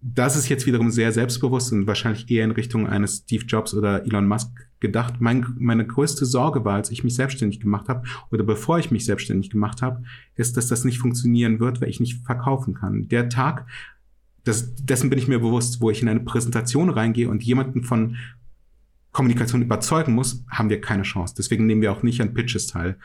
das 0.00 0.36
ist 0.36 0.48
jetzt 0.48 0.66
wiederum 0.66 0.90
sehr 0.90 1.12
selbstbewusst 1.12 1.72
und 1.72 1.86
wahrscheinlich 1.86 2.30
eher 2.30 2.44
in 2.44 2.52
Richtung 2.52 2.86
eines 2.86 3.18
Steve 3.18 3.44
Jobs 3.44 3.74
oder 3.74 4.04
Elon 4.04 4.28
Musk 4.28 4.50
gedacht. 4.78 5.14
Mein, 5.18 5.44
meine 5.58 5.86
größte 5.86 6.24
Sorge 6.24 6.64
war, 6.64 6.74
als 6.74 6.90
ich 6.90 7.02
mich 7.02 7.16
selbstständig 7.16 7.58
gemacht 7.58 7.88
habe 7.88 8.06
oder 8.30 8.44
bevor 8.44 8.78
ich 8.78 8.92
mich 8.92 9.04
selbstständig 9.04 9.50
gemacht 9.50 9.82
habe, 9.82 10.02
ist, 10.36 10.56
dass 10.56 10.68
das 10.68 10.84
nicht 10.84 10.98
funktionieren 10.98 11.58
wird, 11.58 11.80
weil 11.80 11.88
ich 11.88 11.98
nicht 11.98 12.24
verkaufen 12.24 12.74
kann. 12.74 13.08
Der 13.08 13.28
Tag, 13.28 13.66
das, 14.48 14.74
dessen 14.76 15.10
bin 15.10 15.18
ich 15.18 15.28
mir 15.28 15.38
bewusst, 15.38 15.80
wo 15.80 15.90
ich 15.90 16.02
in 16.02 16.08
eine 16.08 16.20
Präsentation 16.20 16.88
reingehe 16.88 17.28
und 17.28 17.42
jemanden 17.42 17.84
von 17.84 18.16
Kommunikation 19.12 19.62
überzeugen 19.62 20.14
muss, 20.14 20.44
haben 20.50 20.70
wir 20.70 20.80
keine 20.80 21.02
Chance. 21.02 21.34
Deswegen 21.36 21.66
nehmen 21.66 21.82
wir 21.82 21.92
auch 21.92 22.02
nicht 22.02 22.20
an 22.20 22.34
Pitches 22.34 22.66
teil. 22.66 22.96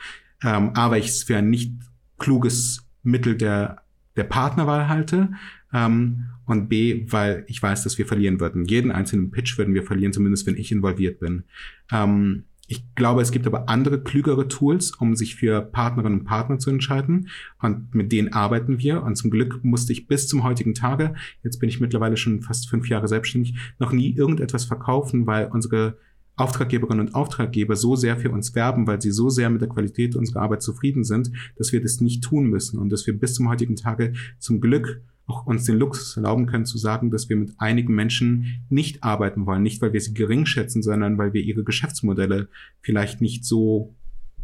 Ähm, 0.41 0.71
A, 0.73 0.89
weil 0.89 1.01
ich 1.01 1.07
es 1.07 1.23
für 1.23 1.37
ein 1.37 1.49
nicht 1.49 1.73
kluges 2.17 2.85
Mittel 3.03 3.35
der, 3.35 3.83
der 4.15 4.23
Partnerwahl 4.23 4.87
halte. 4.87 5.33
Ähm, 5.73 6.25
und 6.45 6.69
B, 6.69 7.05
weil 7.09 7.45
ich 7.47 7.61
weiß, 7.61 7.83
dass 7.83 7.97
wir 7.97 8.05
verlieren 8.05 8.39
würden. 8.39 8.65
Jeden 8.65 8.91
einzelnen 8.91 9.31
Pitch 9.31 9.57
würden 9.57 9.73
wir 9.73 9.83
verlieren, 9.83 10.13
zumindest 10.13 10.45
wenn 10.45 10.57
ich 10.57 10.71
involviert 10.71 11.19
bin. 11.19 11.43
Ähm, 11.91 12.45
ich 12.67 12.95
glaube, 12.95 13.21
es 13.21 13.31
gibt 13.31 13.45
aber 13.45 13.67
andere, 13.67 14.01
klügere 14.01 14.47
Tools, 14.47 14.91
um 14.91 15.15
sich 15.15 15.35
für 15.35 15.61
Partnerinnen 15.61 16.19
und 16.19 16.25
Partner 16.25 16.59
zu 16.59 16.69
entscheiden. 16.69 17.29
Und 17.61 17.93
mit 17.93 18.11
denen 18.11 18.31
arbeiten 18.31 18.79
wir. 18.79 19.03
Und 19.03 19.17
zum 19.17 19.31
Glück 19.31 19.63
musste 19.63 19.91
ich 19.91 20.07
bis 20.07 20.27
zum 20.27 20.43
heutigen 20.43 20.73
Tage, 20.73 21.13
jetzt 21.43 21.59
bin 21.59 21.67
ich 21.67 21.81
mittlerweile 21.81 22.15
schon 22.15 22.41
fast 22.41 22.69
fünf 22.69 22.87
Jahre 22.87 23.07
selbstständig, 23.07 23.55
noch 23.79 23.91
nie 23.91 24.15
irgendetwas 24.15 24.63
verkaufen, 24.63 25.27
weil 25.27 25.47
unsere 25.47 25.97
Auftraggeberinnen 26.35 27.07
und 27.07 27.15
Auftraggeber 27.15 27.75
so 27.75 27.95
sehr 27.95 28.17
für 28.17 28.31
uns 28.31 28.55
werben, 28.55 28.87
weil 28.87 29.01
sie 29.01 29.11
so 29.11 29.29
sehr 29.29 29.49
mit 29.49 29.61
der 29.61 29.69
Qualität 29.69 30.15
unserer 30.15 30.41
Arbeit 30.41 30.63
zufrieden 30.63 31.03
sind, 31.03 31.31
dass 31.57 31.73
wir 31.73 31.81
das 31.81 32.01
nicht 32.01 32.23
tun 32.23 32.47
müssen 32.47 32.79
und 32.79 32.89
dass 32.89 33.05
wir 33.05 33.17
bis 33.17 33.35
zum 33.35 33.49
heutigen 33.49 33.75
Tage 33.75 34.13
zum 34.39 34.61
Glück 34.61 35.01
auch 35.25 35.45
uns 35.45 35.63
den 35.65 35.77
Luxus 35.77 36.17
erlauben 36.17 36.45
können 36.47 36.65
zu 36.65 36.77
sagen, 36.77 37.09
dass 37.09 37.29
wir 37.29 37.37
mit 37.37 37.53
einigen 37.57 37.95
Menschen 37.95 38.65
nicht 38.69 39.03
arbeiten 39.03 39.45
wollen, 39.45 39.63
nicht 39.63 39.81
weil 39.81 39.93
wir 39.93 40.01
sie 40.01 40.13
gering 40.13 40.45
schätzen, 40.45 40.83
sondern 40.83 41.17
weil 41.17 41.33
wir 41.33 41.41
ihre 41.41 41.63
Geschäftsmodelle 41.63 42.49
vielleicht 42.81 43.21
nicht 43.21 43.45
so 43.45 43.95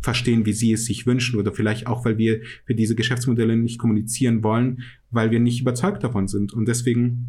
verstehen, 0.02 0.46
wie 0.46 0.54
sie 0.54 0.72
es 0.72 0.86
sich 0.86 1.06
wünschen 1.06 1.39
oder 1.39 1.52
vielleicht 1.52 1.88
auch, 1.88 2.06
weil 2.06 2.18
wir 2.18 2.42
für 2.65 2.76
diese 2.76 2.96
Geschäftsmodelle 2.96 3.58
nicht 3.58 3.80
kommunizieren 3.80 4.44
wollen, 4.44 4.84
weil 5.12 5.32
wir 5.32 5.42
nicht 5.42 5.60
überzeugt 5.60 6.04
davon 6.04 6.28
sind. 6.28 6.54
Und 6.54 6.68
deswegen 6.68 7.28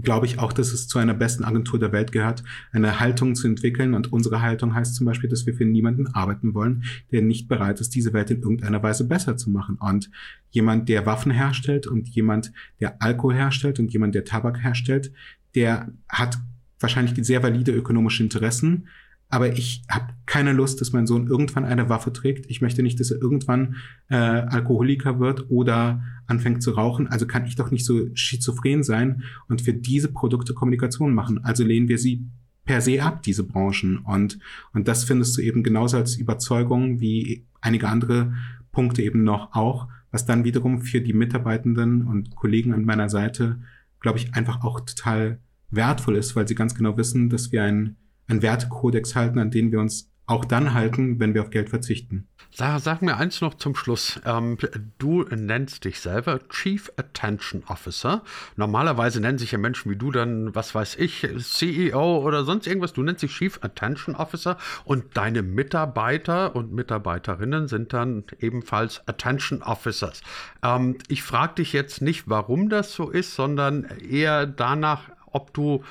glaube 0.00 0.26
ich 0.26 0.38
auch, 0.38 0.52
dass 0.52 0.72
es 0.72 0.88
zu 0.88 0.98
einer 0.98 1.14
besten 1.14 1.44
Agentur 1.44 1.78
der 1.78 1.92
Welt 1.92 2.10
gehört, 2.10 2.42
eine 2.72 2.98
Haltung 3.00 3.34
zu 3.34 3.46
entwickeln. 3.46 3.94
Und 3.94 4.12
unsere 4.12 4.42
Haltung 4.42 4.74
heißt 4.74 4.94
zum 4.94 5.06
Beispiel, 5.06 5.30
dass 5.30 5.46
wir 5.46 5.54
für 5.54 5.64
niemanden 5.64 6.08
arbeiten 6.08 6.54
wollen, 6.54 6.84
der 7.12 7.22
nicht 7.22 7.48
bereit 7.48 7.80
ist, 7.80 7.94
diese 7.94 8.12
Welt 8.12 8.30
in 8.30 8.42
irgendeiner 8.42 8.82
Weise 8.82 9.06
besser 9.06 9.36
zu 9.36 9.50
machen. 9.50 9.76
Und 9.80 10.10
jemand, 10.50 10.88
der 10.88 11.06
Waffen 11.06 11.30
herstellt 11.30 11.86
und 11.86 12.08
jemand, 12.08 12.52
der 12.80 13.00
Alkohol 13.00 13.34
herstellt 13.34 13.78
und 13.78 13.92
jemand, 13.92 14.14
der 14.14 14.24
Tabak 14.24 14.62
herstellt, 14.62 15.12
der 15.54 15.92
hat 16.08 16.38
wahrscheinlich 16.80 17.14
sehr 17.24 17.42
valide 17.42 17.72
ökonomische 17.72 18.22
Interessen, 18.22 18.88
aber 19.28 19.52
ich 19.52 19.82
habe 19.90 20.12
keine 20.26 20.52
Lust, 20.52 20.80
dass 20.80 20.92
mein 20.92 21.06
Sohn 21.06 21.26
irgendwann 21.26 21.64
eine 21.64 21.88
Waffe 21.88 22.12
trägt. 22.12 22.46
Ich 22.50 22.60
möchte 22.60 22.82
nicht, 22.82 23.00
dass 23.00 23.10
er 23.10 23.20
irgendwann 23.20 23.76
äh, 24.08 24.14
Alkoholiker 24.16 25.18
wird 25.18 25.50
oder 25.50 26.02
anfängt 26.26 26.62
zu 26.62 26.72
rauchen. 26.72 27.08
Also 27.08 27.26
kann 27.26 27.44
ich 27.46 27.56
doch 27.56 27.70
nicht 27.70 27.84
so 27.84 28.08
schizophren 28.14 28.82
sein 28.82 29.24
und 29.48 29.62
für 29.62 29.74
diese 29.74 30.12
Produkte 30.12 30.54
Kommunikation 30.54 31.14
machen. 31.14 31.44
Also 31.44 31.64
lehnen 31.64 31.88
wir 31.88 31.98
sie 31.98 32.26
per 32.64 32.80
se 32.80 33.02
ab, 33.02 33.22
diese 33.22 33.44
Branchen. 33.44 33.98
Und, 33.98 34.38
und 34.72 34.88
das 34.88 35.04
findest 35.04 35.36
du 35.36 35.42
eben 35.42 35.62
genauso 35.62 35.96
als 35.96 36.16
Überzeugung 36.16 37.00
wie 37.00 37.44
einige 37.60 37.88
andere 37.88 38.34
Punkte 38.72 39.02
eben 39.02 39.24
noch 39.24 39.54
auch, 39.54 39.88
was 40.10 40.26
dann 40.26 40.44
wiederum 40.44 40.80
für 40.80 41.00
die 41.00 41.12
Mitarbeitenden 41.12 42.06
und 42.06 42.34
Kollegen 42.36 42.72
an 42.72 42.84
meiner 42.84 43.08
Seite, 43.08 43.60
glaube 44.00 44.18
ich, 44.18 44.34
einfach 44.34 44.62
auch 44.62 44.80
total 44.80 45.38
wertvoll 45.70 46.16
ist, 46.16 46.36
weil 46.36 46.46
sie 46.46 46.54
ganz 46.54 46.74
genau 46.74 46.96
wissen, 46.96 47.30
dass 47.30 47.52
wir 47.52 47.62
ein 47.64 47.96
einen 48.28 48.42
Wertekodex 48.42 49.14
halten, 49.14 49.38
an 49.38 49.50
den 49.50 49.72
wir 49.72 49.80
uns 49.80 50.10
auch 50.26 50.44
dann 50.44 50.72
halten, 50.72 51.20
wenn 51.20 51.34
wir 51.34 51.42
auf 51.42 51.50
Geld 51.50 51.68
verzichten. 51.68 52.28
Sarah, 52.50 52.78
sag 52.78 53.02
mir 53.02 53.16
eins 53.16 53.40
noch 53.40 53.54
zum 53.54 53.74
Schluss. 53.74 54.20
Ähm, 54.24 54.56
du 54.98 55.24
nennst 55.24 55.84
dich 55.84 56.00
selber 56.00 56.40
Chief 56.48 56.90
Attention 56.96 57.62
Officer. 57.66 58.22
Normalerweise 58.56 59.20
nennen 59.20 59.38
sich 59.38 59.52
ja 59.52 59.58
Menschen 59.58 59.90
wie 59.90 59.96
du 59.96 60.12
dann, 60.12 60.54
was 60.54 60.74
weiß 60.74 60.96
ich, 60.96 61.28
CEO 61.38 62.18
oder 62.18 62.44
sonst 62.44 62.66
irgendwas. 62.66 62.94
Du 62.94 63.02
nennst 63.02 63.22
dich 63.22 63.32
Chief 63.32 63.58
Attention 63.62 64.14
Officer 64.14 64.56
und 64.84 65.16
deine 65.16 65.42
Mitarbeiter 65.42 66.54
und 66.56 66.72
Mitarbeiterinnen 66.72 67.68
sind 67.68 67.92
dann 67.92 68.24
ebenfalls 68.38 69.06
Attention 69.06 69.62
Officers. 69.62 70.22
Ähm, 70.62 70.96
ich 71.08 71.22
frage 71.22 71.56
dich 71.56 71.72
jetzt 71.74 72.00
nicht, 72.00 72.30
warum 72.30 72.70
das 72.70 72.94
so 72.94 73.10
ist, 73.10 73.34
sondern 73.34 73.84
eher 73.98 74.46
danach, 74.46 75.10
ob 75.26 75.52
du 75.52 75.82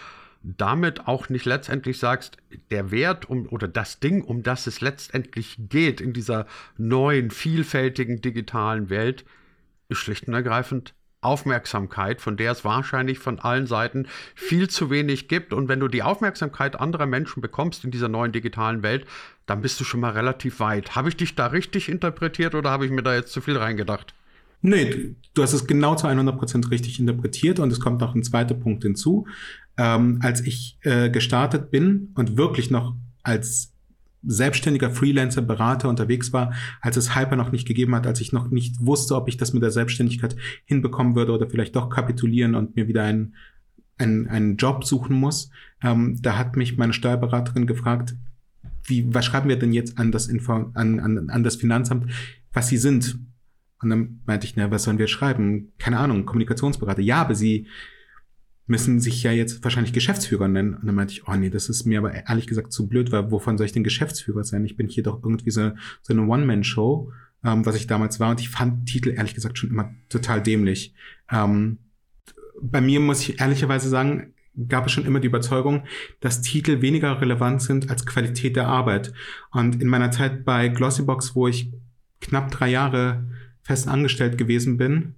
damit 0.43 1.08
auch 1.08 1.29
nicht 1.29 1.45
letztendlich 1.45 1.97
sagst, 1.97 2.38
der 2.69 2.91
Wert 2.91 3.29
um, 3.29 3.47
oder 3.47 3.67
das 3.67 3.99
Ding, 3.99 4.23
um 4.23 4.43
das 4.43 4.67
es 4.67 4.82
letztendlich 4.82 5.56
geht 5.69 6.01
in 6.01 6.13
dieser 6.13 6.45
neuen, 6.77 7.32
vielfältigen 7.32 8.21
digitalen 8.21 8.89
Welt, 8.89 9.25
ist 9.89 9.99
schlicht 9.99 10.27
und 10.27 10.34
ergreifend 10.34 10.93
Aufmerksamkeit, 11.21 12.21
von 12.21 12.36
der 12.36 12.51
es 12.51 12.65
wahrscheinlich 12.65 13.19
von 13.19 13.39
allen 13.39 13.65
Seiten 13.65 14.08
viel 14.36 14.69
zu 14.69 14.89
wenig 14.89 15.29
gibt. 15.29 15.53
Und 15.53 15.69
wenn 15.69 15.79
du 15.79 15.88
die 15.88 16.03
Aufmerksamkeit 16.03 16.79
anderer 16.79 17.06
Menschen 17.06 17.41
bekommst 17.41 17.86
in 17.86 17.91
dieser 17.91 18.10
neuen 18.10 18.34
digitalen 18.34 18.84
Welt, 18.84 19.08
dann 19.45 19.62
bist 19.62 19.79
du 19.79 19.86
schon 19.86 20.01
mal 20.01 20.12
relativ 20.12 20.60
weit. 20.60 20.95
Habe 20.95 21.10
ich 21.10 21.17
dich 21.17 21.36
da 21.36 21.47
richtig 21.47 21.88
interpretiert 21.88 22.56
oder 22.56 22.69
habe 22.69 22.86
ich 22.86 22.91
mir 22.91 23.03
da 23.03 23.15
jetzt 23.15 23.32
zu 23.32 23.39
viel 23.39 23.58
reingedacht? 23.58 24.13
Nee, 24.63 25.15
du 25.34 25.43
hast 25.43 25.52
es 25.52 25.67
genau 25.67 25.95
zu 25.95 26.08
100% 26.08 26.71
richtig 26.71 26.97
interpretiert 26.97 27.60
und 27.60 27.71
es 27.71 27.82
kommt 27.82 27.99
noch 27.99 28.15
ein 28.15 28.23
zweiter 28.23 28.56
Punkt 28.56 28.84
hinzu. 28.84 29.28
Ähm, 29.76 30.19
als 30.21 30.39
ich 30.41 30.78
äh, 30.82 31.10
gestartet 31.10 31.69
bin 31.69 32.12
und 32.15 32.38
wirklich 32.38 32.71
noch 32.71 32.95
als 33.23 33.73
selbstständiger 34.26 34.89
Freelancer, 34.89 35.41
Berater 35.41 35.89
unterwegs 35.89 36.32
war, 36.32 36.54
als 36.80 36.95
es 36.95 37.13
Hyper 37.13 37.36
noch 37.36 37.52
nicht 37.52 37.67
gegeben 37.67 37.93
hat, 37.93 38.08
als 38.08 38.21
ich 38.21 38.32
noch 38.32 38.52
nicht 38.52 38.78
wusste, 38.80 39.15
ob 39.15 39.28
ich 39.28 39.36
das 39.36 39.52
mit 39.52 39.62
der 39.62 39.71
Selbstständigkeit 39.71 40.38
hinbekommen 40.63 41.15
würde 41.15 41.34
oder 41.34 41.49
vielleicht 41.49 41.76
doch 41.76 41.89
kapitulieren 41.89 42.56
und 42.56 42.78
mir 42.78 42.88
wieder 42.88 43.04
einen, 43.04 43.36
einen, 43.97 44.30
einen 44.30 44.56
Job 44.56 44.86
suchen 44.86 45.17
muss. 45.17 45.49
Ähm, 45.82 46.21
da 46.21 46.38
hat 46.38 46.56
mich 46.56 46.78
meine 46.78 46.93
Steuerberaterin 46.93 47.67
gefragt, 47.67 48.15
wie, 48.86 49.13
was 49.13 49.26
schreiben 49.26 49.49
wir 49.49 49.60
denn 49.60 49.73
jetzt 49.73 49.97
an 49.97 50.13
das, 50.13 50.28
Info, 50.28 50.54
an, 50.73 50.99
an, 51.02 51.30
an 51.30 51.43
das 51.43 51.58
Finanzamt, 51.58 52.10
was 52.54 52.69
sie 52.69 52.78
sind? 52.78 53.19
Und 53.83 53.89
dann 53.89 54.21
meinte 54.25 54.45
ich, 54.45 54.55
na, 54.55 54.71
was 54.71 54.83
sollen 54.83 54.97
wir 54.97 55.07
schreiben? 55.07 55.73
Keine 55.77 55.99
Ahnung, 55.99 56.25
Kommunikationsberater. 56.25 57.01
Ja, 57.01 57.21
aber 57.21 57.35
sie 57.35 57.67
müssen 58.65 58.99
sich 58.99 59.21
ja 59.23 59.31
jetzt 59.31 59.63
wahrscheinlich 59.63 59.93
Geschäftsführer 59.93 60.47
nennen. 60.47 60.75
Und 60.75 60.85
dann 60.85 60.95
meinte 60.95 61.13
ich, 61.13 61.27
oh 61.27 61.35
nee, 61.35 61.49
das 61.49 61.69
ist 61.69 61.85
mir 61.85 61.99
aber 61.99 62.13
ehrlich 62.13 62.47
gesagt 62.47 62.71
zu 62.71 62.87
blöd, 62.87 63.11
weil 63.11 63.31
wovon 63.31 63.57
soll 63.57 63.65
ich 63.65 63.73
denn 63.73 63.83
Geschäftsführer 63.83 64.43
sein? 64.43 64.65
Ich 64.65 64.77
bin 64.77 64.87
hier 64.87 65.03
doch 65.03 65.21
irgendwie 65.23 65.51
so, 65.51 65.71
so 66.01 66.13
eine 66.13 66.25
One-Man-Show, 66.25 67.11
ähm, 67.43 67.65
was 67.65 67.75
ich 67.75 67.87
damals 67.87 68.19
war. 68.19 68.31
Und 68.31 68.39
ich 68.39 68.49
fand 68.49 68.87
Titel 68.87 69.09
ehrlich 69.09 69.35
gesagt 69.35 69.57
schon 69.57 69.69
immer 69.69 69.93
total 70.09 70.41
dämlich. 70.41 70.93
Ähm, 71.29 71.79
bei 72.61 72.79
mir 72.79 72.99
muss 73.01 73.21
ich 73.21 73.41
ehrlicherweise 73.41 73.89
sagen, 73.89 74.33
gab 74.69 74.85
es 74.85 74.91
schon 74.91 75.05
immer 75.05 75.19
die 75.19 75.27
Überzeugung, 75.27 75.83
dass 76.19 76.41
Titel 76.41 76.81
weniger 76.81 77.19
relevant 77.19 77.61
sind 77.61 77.89
als 77.89 78.05
Qualität 78.05 78.55
der 78.55 78.67
Arbeit. 78.67 79.13
Und 79.51 79.81
in 79.81 79.87
meiner 79.87 80.11
Zeit 80.11 80.45
bei 80.45 80.69
Glossybox, 80.69 81.35
wo 81.35 81.47
ich 81.47 81.73
knapp 82.21 82.51
drei 82.51 82.69
Jahre 82.69 83.25
fest 83.63 83.88
angestellt 83.88 84.38
gewesen 84.38 84.78
bin, 84.78 85.15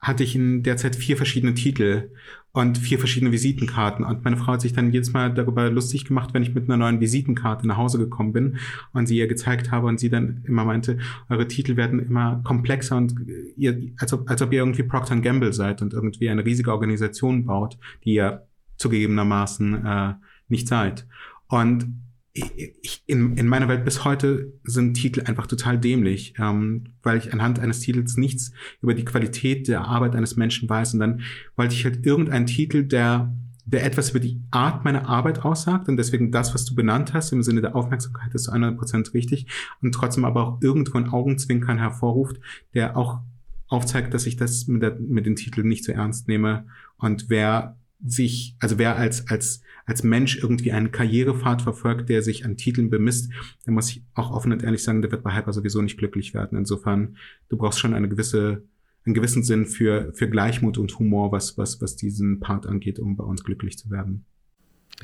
hatte 0.00 0.22
ich 0.22 0.34
in 0.36 0.62
der 0.62 0.76
Zeit 0.76 0.96
vier 0.96 1.16
verschiedene 1.16 1.54
Titel 1.54 2.10
und 2.52 2.76
vier 2.78 2.98
verschiedene 2.98 3.32
Visitenkarten. 3.32 4.04
Und 4.04 4.22
meine 4.22 4.36
Frau 4.36 4.52
hat 4.52 4.60
sich 4.60 4.74
dann 4.74 4.92
jedes 4.92 5.12
Mal 5.12 5.32
darüber 5.32 5.70
lustig 5.70 6.04
gemacht, 6.04 6.34
wenn 6.34 6.42
ich 6.42 6.54
mit 6.54 6.64
einer 6.64 6.76
neuen 6.76 7.00
Visitenkarte 7.00 7.66
nach 7.66 7.78
Hause 7.78 7.98
gekommen 7.98 8.32
bin 8.32 8.58
und 8.92 9.06
sie 9.06 9.16
ihr 9.16 9.26
gezeigt 9.26 9.70
habe 9.70 9.86
und 9.86 9.98
sie 9.98 10.10
dann 10.10 10.42
immer 10.44 10.64
meinte, 10.64 10.98
eure 11.28 11.48
Titel 11.48 11.76
werden 11.76 11.98
immer 11.98 12.42
komplexer 12.44 12.96
und 12.96 13.14
ihr, 13.56 13.92
als 13.98 14.12
ob, 14.12 14.30
als 14.30 14.42
ob 14.42 14.52
ihr 14.52 14.60
irgendwie 14.60 14.82
Procter 14.82 15.16
Gamble 15.16 15.52
seid 15.52 15.80
und 15.80 15.94
irgendwie 15.94 16.28
eine 16.28 16.44
riesige 16.44 16.70
Organisation 16.70 17.46
baut, 17.46 17.78
die 18.04 18.14
ihr 18.14 18.46
zugegebenermaßen 18.76 19.86
äh, 19.86 20.14
nicht 20.48 20.68
seid. 20.68 21.06
Und 21.48 21.86
ich, 22.34 23.04
in, 23.06 23.36
in 23.36 23.46
meiner 23.46 23.68
Welt 23.68 23.84
bis 23.84 24.04
heute 24.04 24.52
sind 24.64 24.94
Titel 24.94 25.22
einfach 25.24 25.46
total 25.46 25.78
dämlich, 25.78 26.34
ähm, 26.38 26.84
weil 27.02 27.16
ich 27.16 27.32
anhand 27.32 27.60
eines 27.60 27.80
Titels 27.80 28.16
nichts 28.16 28.50
über 28.82 28.94
die 28.94 29.04
Qualität 29.04 29.68
der 29.68 29.82
Arbeit 29.82 30.16
eines 30.16 30.36
Menschen 30.36 30.68
weiß. 30.68 30.94
Und 30.94 31.00
dann 31.00 31.20
wollte 31.56 31.74
ich 31.74 31.84
halt 31.84 32.04
irgendeinen 32.04 32.46
Titel, 32.46 32.82
der, 32.84 33.32
der 33.66 33.84
etwas 33.84 34.10
über 34.10 34.18
die 34.18 34.40
Art 34.50 34.84
meiner 34.84 35.08
Arbeit 35.08 35.44
aussagt. 35.44 35.88
Und 35.88 35.96
deswegen 35.96 36.32
das, 36.32 36.54
was 36.54 36.64
du 36.64 36.74
benannt 36.74 37.14
hast, 37.14 37.32
im 37.32 37.44
Sinne 37.44 37.60
der 37.60 37.76
Aufmerksamkeit 37.76 38.34
ist 38.34 38.44
zu 38.44 38.52
100% 38.52 39.14
richtig. 39.14 39.46
Und 39.80 39.92
trotzdem 39.92 40.24
aber 40.24 40.44
auch 40.44 40.60
irgendwo 40.60 40.98
ein 40.98 41.08
Augenzwinkern 41.08 41.78
hervorruft, 41.78 42.40
der 42.74 42.96
auch 42.96 43.20
aufzeigt, 43.68 44.12
dass 44.12 44.26
ich 44.26 44.36
das 44.36 44.66
mit, 44.66 44.82
der, 44.82 44.96
mit 44.98 45.24
den 45.24 45.36
Titeln 45.36 45.68
nicht 45.68 45.84
so 45.84 45.92
ernst 45.92 46.26
nehme. 46.26 46.66
Und 46.96 47.26
wer 47.28 47.76
sich, 48.04 48.56
also 48.58 48.76
wer 48.78 48.96
als, 48.96 49.28
als, 49.28 49.62
als 49.86 50.02
Mensch 50.02 50.38
irgendwie 50.42 50.72
einen 50.72 50.92
Karrierepfad 50.92 51.62
verfolgt, 51.62 52.08
der 52.08 52.22
sich 52.22 52.44
an 52.44 52.56
Titeln 52.56 52.90
bemisst, 52.90 53.30
der 53.66 53.72
muss 53.72 53.90
ich 53.90 54.02
auch 54.14 54.30
offen 54.30 54.52
und 54.52 54.62
ehrlich 54.62 54.82
sagen, 54.82 55.02
der 55.02 55.10
wird 55.10 55.22
bei 55.22 55.34
Hyper 55.34 55.52
sowieso 55.52 55.82
nicht 55.82 55.98
glücklich 55.98 56.34
werden. 56.34 56.58
Insofern, 56.58 57.16
du 57.48 57.56
brauchst 57.56 57.78
schon 57.78 57.94
eine 57.94 58.08
gewisse, 58.08 58.62
einen 59.04 59.14
gewissen 59.14 59.42
Sinn 59.42 59.66
für, 59.66 60.12
für 60.14 60.28
Gleichmut 60.28 60.78
und 60.78 60.98
Humor, 60.98 61.32
was, 61.32 61.58
was, 61.58 61.80
was 61.82 61.96
diesen 61.96 62.40
Part 62.40 62.66
angeht, 62.66 62.98
um 62.98 63.16
bei 63.16 63.24
uns 63.24 63.44
glücklich 63.44 63.78
zu 63.78 63.90
werden. 63.90 64.24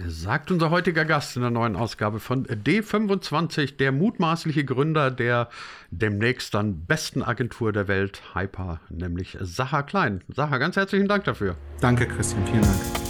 Sagt 0.07 0.53
unser 0.53 0.71
heutiger 0.71 1.05
Gast 1.05 1.37
in 1.37 1.43
der 1.43 1.51
neuen 1.51 1.75
Ausgabe 1.75 2.21
von 2.21 2.47
D25, 2.47 3.77
der 3.77 3.91
mutmaßliche 3.93 4.65
Gründer 4.65 5.11
der 5.11 5.49
demnächst 5.91 6.55
dann 6.55 6.87
besten 6.87 7.23
Agentur 7.23 7.73
der 7.73 7.89
Welt, 7.89 8.23
Hyper, 8.35 8.81
nämlich 8.89 9.37
Sacha 9.41 9.83
Klein. 9.83 10.23
Sacha, 10.29 10.59
ganz 10.59 10.77
herzlichen 10.77 11.09
Dank 11.09 11.25
dafür. 11.25 11.57
Danke, 11.81 12.07
Christian, 12.07 12.47
vielen 12.47 12.63
Dank. 12.63 13.10